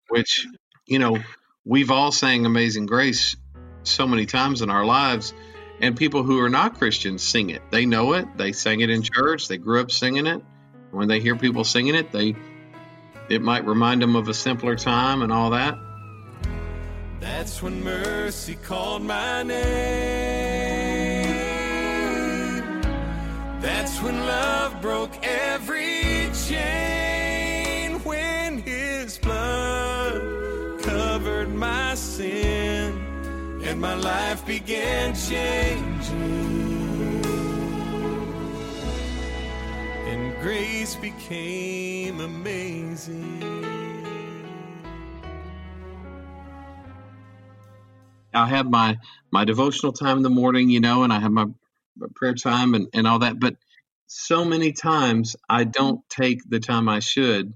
which, 0.09 0.45
you 0.87 0.99
know, 0.99 1.19
we've 1.63 1.91
all 1.91 2.11
sang 2.11 2.45
Amazing 2.45 2.87
Grace 2.87 3.35
so 3.83 4.07
many 4.07 4.25
times 4.25 4.61
in 4.61 4.69
our 4.69 4.85
lives, 4.85 5.33
and 5.79 5.95
people 5.95 6.23
who 6.23 6.39
are 6.41 6.49
not 6.49 6.77
Christians 6.77 7.21
sing 7.21 7.49
it. 7.49 7.61
They 7.71 7.85
know 7.85 8.13
it, 8.13 8.37
they 8.37 8.51
sang 8.51 8.81
it 8.81 8.89
in 8.89 9.03
church, 9.03 9.47
they 9.47 9.57
grew 9.57 9.79
up 9.79 9.91
singing 9.91 10.27
it. 10.27 10.41
When 10.91 11.07
they 11.07 11.19
hear 11.19 11.35
people 11.35 11.63
singing 11.63 11.95
it, 11.95 12.11
they 12.11 12.35
it 13.29 13.41
might 13.41 13.65
remind 13.65 14.01
them 14.01 14.15
of 14.15 14.27
a 14.27 14.33
simpler 14.33 14.75
time 14.75 15.21
and 15.21 15.31
all 15.31 15.49
that. 15.51 15.77
That's 17.19 17.61
when 17.61 17.83
mercy 17.83 18.55
called 18.55 19.03
my 19.03 19.43
name. 19.43 19.65
That's 23.61 24.01
when 24.01 24.19
love 24.25 24.81
broke 24.81 25.15
every 25.25 26.29
chain. 26.47 27.99
When 28.03 28.59
his 28.59 29.17
blood 29.17 30.21
covered 30.83 31.53
my 31.53 31.95
sin 31.95 33.61
and 33.63 33.81
my 33.81 33.95
life 33.95 34.45
began 34.45 35.15
changing. 35.15 36.64
Grace 40.45 40.95
became 40.97 42.19
amazing. 42.19 43.65
I 48.31 48.45
have 48.49 48.69
my 48.69 48.99
my 49.31 49.43
devotional 49.43 49.91
time 49.91 50.17
in 50.17 50.23
the 50.23 50.29
morning, 50.29 50.69
you 50.69 50.81
know, 50.81 51.01
and 51.01 51.11
I 51.11 51.19
have 51.19 51.31
my 51.31 51.47
prayer 52.13 52.35
time 52.35 52.75
and, 52.75 52.87
and 52.93 53.07
all 53.07 53.17
that. 53.19 53.39
But 53.39 53.55
so 54.05 54.45
many 54.45 54.71
times 54.71 55.35
I 55.49 55.63
don't 55.63 56.07
take 56.09 56.47
the 56.47 56.59
time 56.59 56.89
I 56.89 56.99
should 56.99 57.55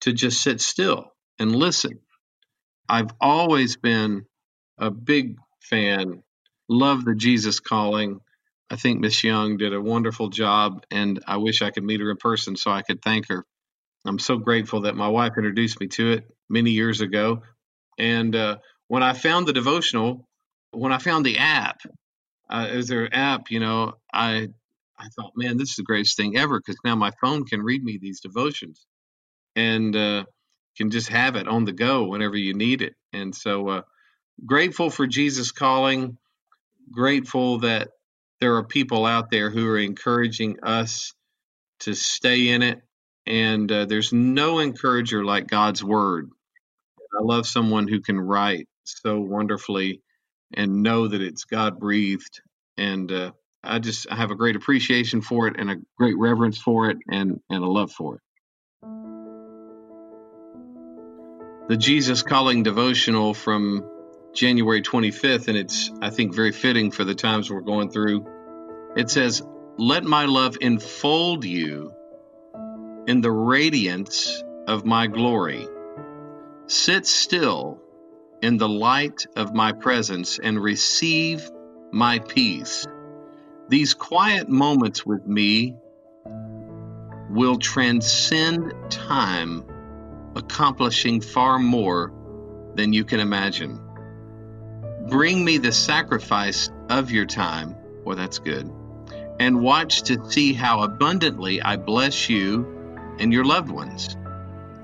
to 0.00 0.12
just 0.12 0.42
sit 0.42 0.60
still 0.60 1.12
and 1.38 1.54
listen. 1.54 2.00
I've 2.88 3.12
always 3.20 3.76
been 3.76 4.26
a 4.76 4.90
big 4.90 5.36
fan, 5.60 6.24
love 6.68 7.04
the 7.04 7.14
Jesus 7.14 7.60
calling. 7.60 8.18
I 8.70 8.76
think 8.76 9.00
Miss 9.00 9.24
Young 9.24 9.56
did 9.56 9.74
a 9.74 9.80
wonderful 9.80 10.28
job, 10.28 10.84
and 10.90 11.22
I 11.26 11.38
wish 11.38 11.62
I 11.62 11.70
could 11.70 11.84
meet 11.84 12.00
her 12.00 12.10
in 12.10 12.16
person 12.18 12.56
so 12.56 12.70
I 12.70 12.82
could 12.82 13.02
thank 13.02 13.28
her. 13.28 13.44
I'm 14.06 14.18
so 14.18 14.36
grateful 14.38 14.82
that 14.82 14.96
my 14.96 15.08
wife 15.08 15.32
introduced 15.36 15.80
me 15.80 15.88
to 15.88 16.12
it 16.12 16.24
many 16.48 16.70
years 16.70 17.00
ago. 17.00 17.42
And 17.98 18.34
uh, 18.36 18.58
when 18.88 19.02
I 19.02 19.12
found 19.12 19.46
the 19.46 19.52
devotional, 19.52 20.28
when 20.70 20.92
I 20.92 20.98
found 20.98 21.26
the 21.26 21.38
app, 21.38 21.80
uh, 22.50 22.80
there 22.82 23.04
an 23.04 23.12
app? 23.12 23.50
You 23.50 23.60
know, 23.60 23.94
I 24.12 24.48
I 24.98 25.08
thought, 25.16 25.32
man, 25.36 25.56
this 25.56 25.70
is 25.70 25.76
the 25.76 25.82
greatest 25.82 26.16
thing 26.16 26.36
ever 26.36 26.58
because 26.58 26.78
now 26.84 26.96
my 26.96 27.12
phone 27.20 27.44
can 27.44 27.62
read 27.62 27.82
me 27.82 27.98
these 28.00 28.20
devotions, 28.20 28.86
and 29.56 29.94
uh, 29.94 30.24
can 30.76 30.90
just 30.90 31.08
have 31.08 31.36
it 31.36 31.48
on 31.48 31.64
the 31.64 31.72
go 31.72 32.04
whenever 32.08 32.36
you 32.36 32.54
need 32.54 32.82
it. 32.82 32.94
And 33.12 33.34
so, 33.34 33.68
uh, 33.68 33.82
grateful 34.44 34.90
for 34.90 35.06
Jesus 35.06 35.52
calling. 35.52 36.18
Grateful 36.90 37.60
that 37.60 37.88
there 38.40 38.56
are 38.56 38.64
people 38.64 39.04
out 39.04 39.30
there 39.30 39.50
who 39.50 39.66
are 39.68 39.78
encouraging 39.78 40.58
us 40.62 41.12
to 41.80 41.94
stay 41.94 42.48
in 42.48 42.62
it. 42.62 42.80
And 43.26 43.70
uh, 43.70 43.84
there's 43.84 44.12
no 44.12 44.58
encourager 44.58 45.24
like 45.24 45.48
God's 45.48 45.82
word. 45.84 46.30
I 47.18 47.22
love 47.22 47.46
someone 47.46 47.88
who 47.88 48.00
can 48.00 48.18
write 48.18 48.68
so 48.84 49.20
wonderfully 49.20 50.02
and 50.54 50.82
know 50.82 51.08
that 51.08 51.20
it's 51.20 51.44
God 51.44 51.78
breathed. 51.78 52.40
And 52.76 53.10
uh, 53.12 53.32
I 53.62 53.80
just 53.80 54.06
I 54.10 54.16
have 54.16 54.30
a 54.30 54.36
great 54.36 54.56
appreciation 54.56 55.20
for 55.20 55.48
it 55.48 55.56
and 55.58 55.70
a 55.70 55.76
great 55.98 56.16
reverence 56.16 56.58
for 56.58 56.90
it 56.90 56.98
and, 57.10 57.40
and 57.50 57.64
a 57.64 57.66
love 57.66 57.92
for 57.92 58.16
it. 58.16 58.20
The 61.68 61.76
Jesus 61.76 62.22
Calling 62.22 62.62
devotional 62.62 63.34
from 63.34 63.97
January 64.38 64.82
25th, 64.82 65.48
and 65.48 65.58
it's, 65.58 65.90
I 66.00 66.10
think, 66.10 66.32
very 66.32 66.52
fitting 66.52 66.92
for 66.92 67.02
the 67.02 67.16
times 67.16 67.50
we're 67.50 67.60
going 67.60 67.90
through. 67.90 68.24
It 68.96 69.10
says, 69.10 69.42
Let 69.78 70.04
my 70.04 70.26
love 70.26 70.56
enfold 70.60 71.44
you 71.44 71.92
in 73.08 73.20
the 73.20 73.32
radiance 73.32 74.44
of 74.68 74.84
my 74.84 75.08
glory. 75.08 75.66
Sit 76.68 77.04
still 77.04 77.80
in 78.40 78.58
the 78.58 78.68
light 78.68 79.26
of 79.34 79.54
my 79.54 79.72
presence 79.72 80.38
and 80.38 80.62
receive 80.62 81.50
my 81.90 82.20
peace. 82.20 82.86
These 83.68 83.94
quiet 83.94 84.48
moments 84.48 85.04
with 85.04 85.26
me 85.26 85.74
will 87.28 87.58
transcend 87.58 88.72
time, 88.88 89.64
accomplishing 90.36 91.22
far 91.22 91.58
more 91.58 92.12
than 92.76 92.92
you 92.92 93.04
can 93.04 93.18
imagine. 93.18 93.87
Bring 95.08 95.42
me 95.42 95.56
the 95.56 95.72
sacrifice 95.72 96.68
of 96.90 97.10
your 97.10 97.24
time. 97.24 97.74
Well, 98.04 98.16
that's 98.16 98.40
good. 98.40 98.70
And 99.40 99.62
watch 99.62 100.02
to 100.02 100.30
see 100.30 100.52
how 100.52 100.82
abundantly 100.82 101.62
I 101.62 101.76
bless 101.76 102.28
you 102.28 103.16
and 103.18 103.32
your 103.32 103.46
loved 103.46 103.70
ones. 103.70 104.16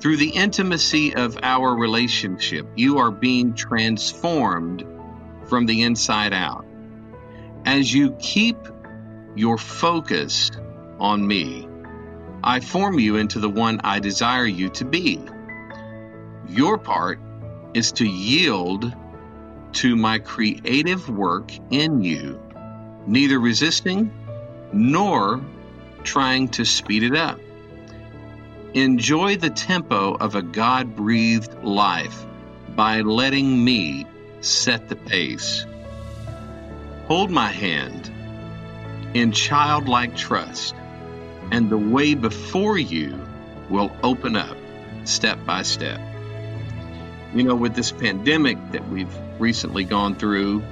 Through 0.00 0.16
the 0.16 0.30
intimacy 0.30 1.14
of 1.14 1.38
our 1.42 1.74
relationship, 1.74 2.66
you 2.74 2.98
are 2.98 3.10
being 3.10 3.54
transformed 3.54 4.86
from 5.46 5.66
the 5.66 5.82
inside 5.82 6.32
out. 6.32 6.64
As 7.66 7.92
you 7.92 8.12
keep 8.12 8.56
your 9.34 9.58
focus 9.58 10.50
on 10.98 11.26
me, 11.26 11.68
I 12.42 12.60
form 12.60 12.98
you 12.98 13.16
into 13.16 13.40
the 13.40 13.50
one 13.50 13.80
I 13.84 13.98
desire 13.98 14.46
you 14.46 14.70
to 14.70 14.86
be. 14.86 15.20
Your 16.48 16.78
part 16.78 17.20
is 17.74 17.92
to 17.92 18.06
yield 18.06 18.90
to 19.74 19.96
my 19.96 20.18
creative 20.18 21.08
work 21.08 21.50
in 21.70 22.02
you, 22.02 22.40
neither 23.06 23.38
resisting 23.38 24.12
nor 24.72 25.44
trying 26.02 26.48
to 26.48 26.64
speed 26.64 27.02
it 27.02 27.14
up. 27.14 27.40
Enjoy 28.74 29.36
the 29.36 29.50
tempo 29.50 30.14
of 30.14 30.34
a 30.34 30.42
God 30.42 30.96
breathed 30.96 31.62
life 31.62 32.24
by 32.74 33.02
letting 33.02 33.64
me 33.64 34.06
set 34.40 34.88
the 34.88 34.96
pace. 34.96 35.64
Hold 37.06 37.30
my 37.30 37.50
hand 37.50 38.10
in 39.14 39.32
childlike 39.32 40.16
trust, 40.16 40.74
and 41.50 41.70
the 41.70 41.78
way 41.78 42.14
before 42.14 42.76
you 42.76 43.18
will 43.70 43.94
open 44.02 44.36
up 44.36 44.56
step 45.04 45.44
by 45.44 45.62
step. 45.62 46.00
You 47.34 47.44
know, 47.44 47.54
with 47.54 47.74
this 47.74 47.92
pandemic 47.92 48.58
that 48.72 48.88
we've 48.88 49.14
recently 49.38 49.84
gone 49.84 50.14
through, 50.16 50.62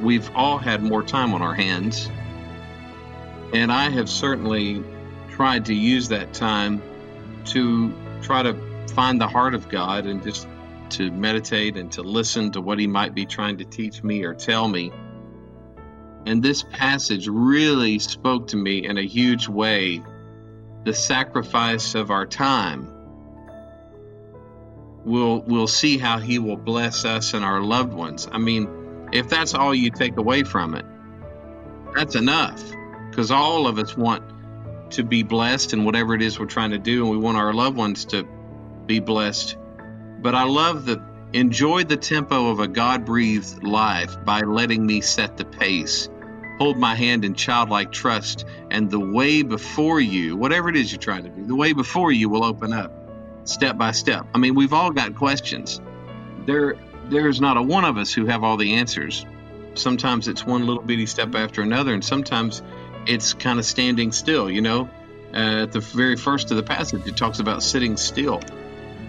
we've 0.00 0.30
all 0.34 0.58
had 0.58 0.82
more 0.82 1.02
time 1.02 1.34
on 1.34 1.42
our 1.42 1.54
hands. 1.54 2.08
And 3.52 3.72
I 3.72 3.90
have 3.90 4.08
certainly 4.08 4.84
tried 5.30 5.66
to 5.66 5.74
use 5.74 6.08
that 6.08 6.32
time 6.32 6.82
to 7.46 7.92
try 8.22 8.42
to 8.42 8.56
find 8.94 9.20
the 9.20 9.28
heart 9.28 9.54
of 9.54 9.68
God 9.68 10.06
and 10.06 10.22
just 10.22 10.46
to 10.90 11.10
meditate 11.10 11.76
and 11.76 11.92
to 11.92 12.02
listen 12.02 12.52
to 12.52 12.60
what 12.60 12.78
He 12.78 12.86
might 12.86 13.14
be 13.14 13.26
trying 13.26 13.58
to 13.58 13.64
teach 13.64 14.02
me 14.02 14.24
or 14.24 14.34
tell 14.34 14.68
me. 14.68 14.92
And 16.26 16.42
this 16.42 16.62
passage 16.62 17.28
really 17.28 17.98
spoke 17.98 18.48
to 18.48 18.56
me 18.56 18.84
in 18.84 18.98
a 18.98 19.06
huge 19.06 19.48
way 19.48 20.02
the 20.84 20.92
sacrifice 20.92 21.94
of 21.94 22.10
our 22.10 22.26
time. 22.26 22.97
We'll, 25.08 25.40
we'll 25.40 25.68
see 25.68 25.96
how 25.96 26.18
He 26.18 26.38
will 26.38 26.58
bless 26.58 27.06
us 27.06 27.32
and 27.32 27.42
our 27.42 27.62
loved 27.62 27.94
ones. 27.94 28.28
I 28.30 28.36
mean, 28.36 29.08
if 29.10 29.30
that's 29.30 29.54
all 29.54 29.74
you 29.74 29.90
take 29.90 30.18
away 30.18 30.42
from 30.42 30.74
it, 30.74 30.84
that's 31.94 32.14
enough 32.14 32.62
because 33.08 33.30
all 33.30 33.66
of 33.66 33.78
us 33.78 33.96
want 33.96 34.22
to 34.90 35.02
be 35.02 35.22
blessed 35.22 35.72
in 35.72 35.86
whatever 35.86 36.14
it 36.14 36.20
is 36.20 36.38
we're 36.38 36.44
trying 36.44 36.72
to 36.72 36.78
do, 36.78 37.04
and 37.04 37.10
we 37.10 37.16
want 37.16 37.38
our 37.38 37.54
loved 37.54 37.78
ones 37.78 38.04
to 38.06 38.28
be 38.84 39.00
blessed. 39.00 39.56
But 40.20 40.34
I 40.34 40.42
love 40.42 40.84
the 40.84 41.02
enjoy 41.32 41.84
the 41.84 41.96
tempo 41.96 42.50
of 42.50 42.60
a 42.60 42.68
God 42.68 43.06
breathed 43.06 43.62
life 43.62 44.14
by 44.26 44.40
letting 44.40 44.84
me 44.84 45.00
set 45.00 45.38
the 45.38 45.46
pace. 45.46 46.10
Hold 46.58 46.76
my 46.76 46.94
hand 46.94 47.24
in 47.24 47.32
childlike 47.32 47.92
trust, 47.92 48.44
and 48.70 48.90
the 48.90 49.00
way 49.00 49.40
before 49.40 50.00
you, 50.00 50.36
whatever 50.36 50.68
it 50.68 50.76
is 50.76 50.92
you're 50.92 51.00
trying 51.00 51.24
to 51.24 51.30
do, 51.30 51.46
the 51.46 51.56
way 51.56 51.72
before 51.72 52.12
you 52.12 52.28
will 52.28 52.44
open 52.44 52.74
up 52.74 53.07
step 53.48 53.78
by 53.78 53.92
step. 53.92 54.26
I 54.34 54.38
mean, 54.38 54.54
we've 54.54 54.72
all 54.72 54.90
got 54.90 55.14
questions. 55.14 55.80
There, 56.46 56.76
there's 57.08 57.40
not 57.40 57.56
a 57.56 57.62
one 57.62 57.84
of 57.84 57.96
us 57.96 58.12
who 58.12 58.26
have 58.26 58.44
all 58.44 58.56
the 58.56 58.74
answers. 58.74 59.24
Sometimes 59.74 60.28
it's 60.28 60.44
one 60.44 60.66
little 60.66 60.82
bitty 60.82 61.06
step 61.06 61.34
after 61.34 61.62
another, 61.62 61.94
and 61.94 62.04
sometimes 62.04 62.62
it's 63.06 63.32
kind 63.34 63.58
of 63.58 63.64
standing 63.64 64.12
still, 64.12 64.50
you 64.50 64.60
know. 64.60 64.90
Uh, 65.32 65.62
at 65.62 65.72
the 65.72 65.80
very 65.80 66.16
first 66.16 66.50
of 66.50 66.56
the 66.56 66.62
passage, 66.62 67.06
it 67.06 67.16
talks 67.16 67.38
about 67.38 67.62
sitting 67.62 67.96
still 67.96 68.40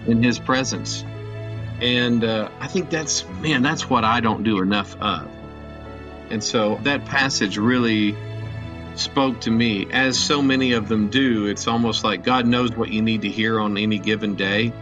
in 0.06 0.22
His 0.22 0.38
presence. 0.38 1.04
And 1.80 2.22
uh, 2.24 2.50
I 2.60 2.68
think 2.68 2.90
that's, 2.90 3.26
man, 3.40 3.62
that's 3.62 3.88
what 3.88 4.04
I 4.04 4.20
don't 4.20 4.42
do 4.42 4.60
enough 4.60 5.00
of. 5.00 5.28
And 6.30 6.44
so 6.44 6.78
that 6.82 7.06
passage 7.06 7.56
really 7.56 8.14
spoke 8.98 9.40
to 9.40 9.50
me, 9.50 9.86
as 9.92 10.18
so 10.18 10.40
many 10.42 10.72
of 10.72 10.88
them 10.88 11.08
do. 11.08 11.46
It's 11.46 11.66
almost 11.66 12.04
like 12.04 12.24
God 12.24 12.46
knows 12.46 12.72
what 12.76 12.90
you 12.90 13.02
need 13.02 13.22
to 13.22 13.28
hear 13.28 13.60
on 13.60 13.76
any 13.76 13.98
given 13.98 14.34
day. 14.34 14.72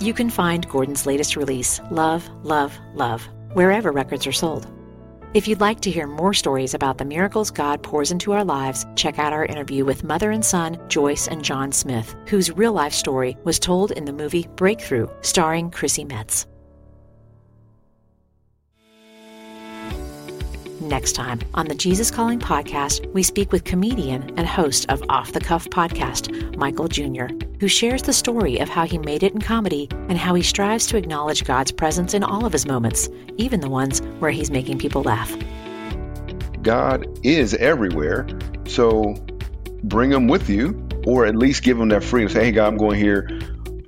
You 0.00 0.14
can 0.14 0.30
find 0.30 0.68
Gordon's 0.68 1.06
latest 1.06 1.34
release, 1.34 1.80
Love, 1.90 2.28
Love, 2.44 2.78
Love, 2.94 3.28
wherever 3.52 3.90
records 3.90 4.26
are 4.26 4.32
sold. 4.32 4.66
If 5.34 5.46
you'd 5.46 5.60
like 5.60 5.80
to 5.80 5.90
hear 5.90 6.06
more 6.06 6.32
stories 6.32 6.72
about 6.72 6.96
the 6.96 7.04
miracles 7.04 7.50
God 7.50 7.82
pours 7.82 8.10
into 8.10 8.32
our 8.32 8.44
lives, 8.44 8.86
check 8.96 9.18
out 9.18 9.34
our 9.34 9.44
interview 9.44 9.84
with 9.84 10.04
mother 10.04 10.30
and 10.30 10.44
son 10.44 10.78
Joyce 10.88 11.28
and 11.28 11.44
John 11.44 11.70
Smith, 11.70 12.14
whose 12.28 12.50
real 12.50 12.72
life 12.72 12.94
story 12.94 13.36
was 13.44 13.58
told 13.58 13.90
in 13.90 14.06
the 14.06 14.12
movie 14.12 14.48
Breakthrough, 14.56 15.08
starring 15.20 15.70
Chrissy 15.70 16.04
Metz. 16.04 16.46
Next 20.88 21.12
time 21.12 21.40
on 21.52 21.68
the 21.68 21.74
Jesus 21.74 22.10
Calling 22.10 22.38
podcast, 22.38 23.12
we 23.12 23.22
speak 23.22 23.52
with 23.52 23.64
comedian 23.64 24.22
and 24.38 24.48
host 24.48 24.86
of 24.88 25.02
Off 25.10 25.32
the 25.32 25.40
Cuff 25.40 25.68
podcast, 25.68 26.56
Michael 26.56 26.88
Jr., 26.88 27.26
who 27.60 27.68
shares 27.68 28.00
the 28.00 28.14
story 28.14 28.56
of 28.58 28.70
how 28.70 28.86
he 28.86 28.96
made 28.96 29.22
it 29.22 29.34
in 29.34 29.40
comedy 29.42 29.86
and 30.08 30.16
how 30.16 30.32
he 30.32 30.42
strives 30.42 30.86
to 30.86 30.96
acknowledge 30.96 31.44
God's 31.44 31.72
presence 31.72 32.14
in 32.14 32.24
all 32.24 32.46
of 32.46 32.54
his 32.54 32.64
moments, 32.64 33.10
even 33.36 33.60
the 33.60 33.68
ones 33.68 34.00
where 34.18 34.30
he's 34.30 34.50
making 34.50 34.78
people 34.78 35.02
laugh. 35.02 35.36
God 36.62 37.06
is 37.22 37.52
everywhere, 37.52 38.26
so 38.66 39.14
bring 39.84 40.10
him 40.10 40.26
with 40.26 40.48
you, 40.48 40.88
or 41.04 41.26
at 41.26 41.36
least 41.36 41.64
give 41.64 41.78
him 41.78 41.90
that 41.90 42.02
freedom. 42.02 42.30
Say, 42.30 42.46
hey, 42.46 42.52
God, 42.52 42.68
I'm 42.68 42.78
going 42.78 42.98
here 42.98 43.37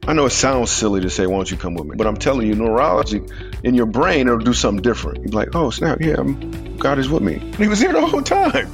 I 0.07 0.15
know 0.15 0.27
it 0.27 0.31
sounds 0.31 0.71
silly 0.71 1.03
to 1.03 1.11
say, 1.11 1.27
why 1.27 1.37
don't 1.37 1.51
you 1.51 1.57
come 1.57 1.75
with 1.75 1.87
me? 1.87 1.95
But 1.95 2.07
I'm 2.07 2.17
telling 2.17 2.47
you, 2.47 2.55
neurology 2.55 3.23
in 3.63 3.75
your 3.75 3.87
brain, 3.87 4.27
it'll 4.27 4.39
do 4.39 4.55
something 4.55 4.83
different. 4.83 5.25
You're 5.25 5.33
like, 5.33 5.55
oh, 5.55 5.71
snap, 5.71 6.01
yeah, 6.01 6.17
I'm, 6.19 6.77
God 6.79 6.99
is 6.99 7.09
with 7.09 7.23
me. 7.23 7.35
And 7.35 7.57
he 7.57 7.69
was 7.69 7.81
here 7.81 7.93
the 7.93 8.05
whole 8.05 8.23
time. 8.23 8.71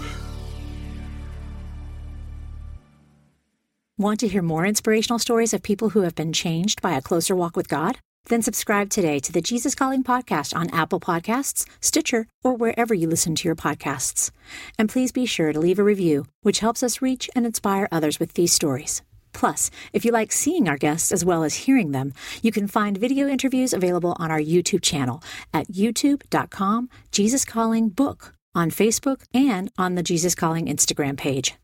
Want 3.98 4.20
to 4.20 4.28
hear 4.28 4.42
more 4.42 4.66
inspirational 4.66 5.18
stories 5.18 5.52
of 5.52 5.62
people 5.62 5.90
who 5.90 6.02
have 6.02 6.14
been 6.14 6.32
changed 6.32 6.80
by 6.80 6.92
a 6.96 7.02
closer 7.02 7.34
walk 7.34 7.56
with 7.56 7.68
God? 7.68 7.98
Then 8.26 8.42
subscribe 8.42 8.90
today 8.90 9.18
to 9.20 9.32
the 9.32 9.40
Jesus 9.40 9.74
Calling 9.74 10.04
podcast 10.04 10.54
on 10.54 10.68
Apple 10.70 11.00
Podcasts, 11.00 11.66
Stitcher, 11.80 12.26
or 12.44 12.54
wherever 12.54 12.92
you 12.92 13.08
listen 13.08 13.34
to 13.36 13.48
your 13.48 13.56
podcasts. 13.56 14.30
And 14.78 14.88
please 14.88 15.12
be 15.12 15.26
sure 15.26 15.52
to 15.52 15.58
leave 15.60 15.78
a 15.78 15.84
review, 15.84 16.26
which 16.42 16.60
helps 16.60 16.82
us 16.82 17.00
reach 17.00 17.30
and 17.34 17.46
inspire 17.46 17.88
others 17.90 18.20
with 18.20 18.34
these 18.34 18.52
stories. 18.52 19.02
Plus, 19.32 19.70
if 19.92 20.04
you 20.04 20.12
like 20.12 20.32
seeing 20.32 20.68
our 20.68 20.78
guests 20.78 21.12
as 21.12 21.24
well 21.24 21.44
as 21.44 21.54
hearing 21.54 21.92
them, 21.92 22.12
you 22.42 22.50
can 22.50 22.66
find 22.66 22.96
video 22.96 23.28
interviews 23.28 23.72
available 23.72 24.16
on 24.18 24.30
our 24.30 24.40
YouTube 24.40 24.82
channel 24.82 25.22
at 25.52 25.68
youtube.com 25.68 26.88
Jesus 27.12 27.44
Calling 27.44 27.88
Book 27.88 28.34
on 28.54 28.70
Facebook 28.70 29.22
and 29.34 29.70
on 29.76 29.94
the 29.94 30.02
Jesus 30.02 30.34
Calling 30.34 30.66
Instagram 30.66 31.16
page. 31.16 31.54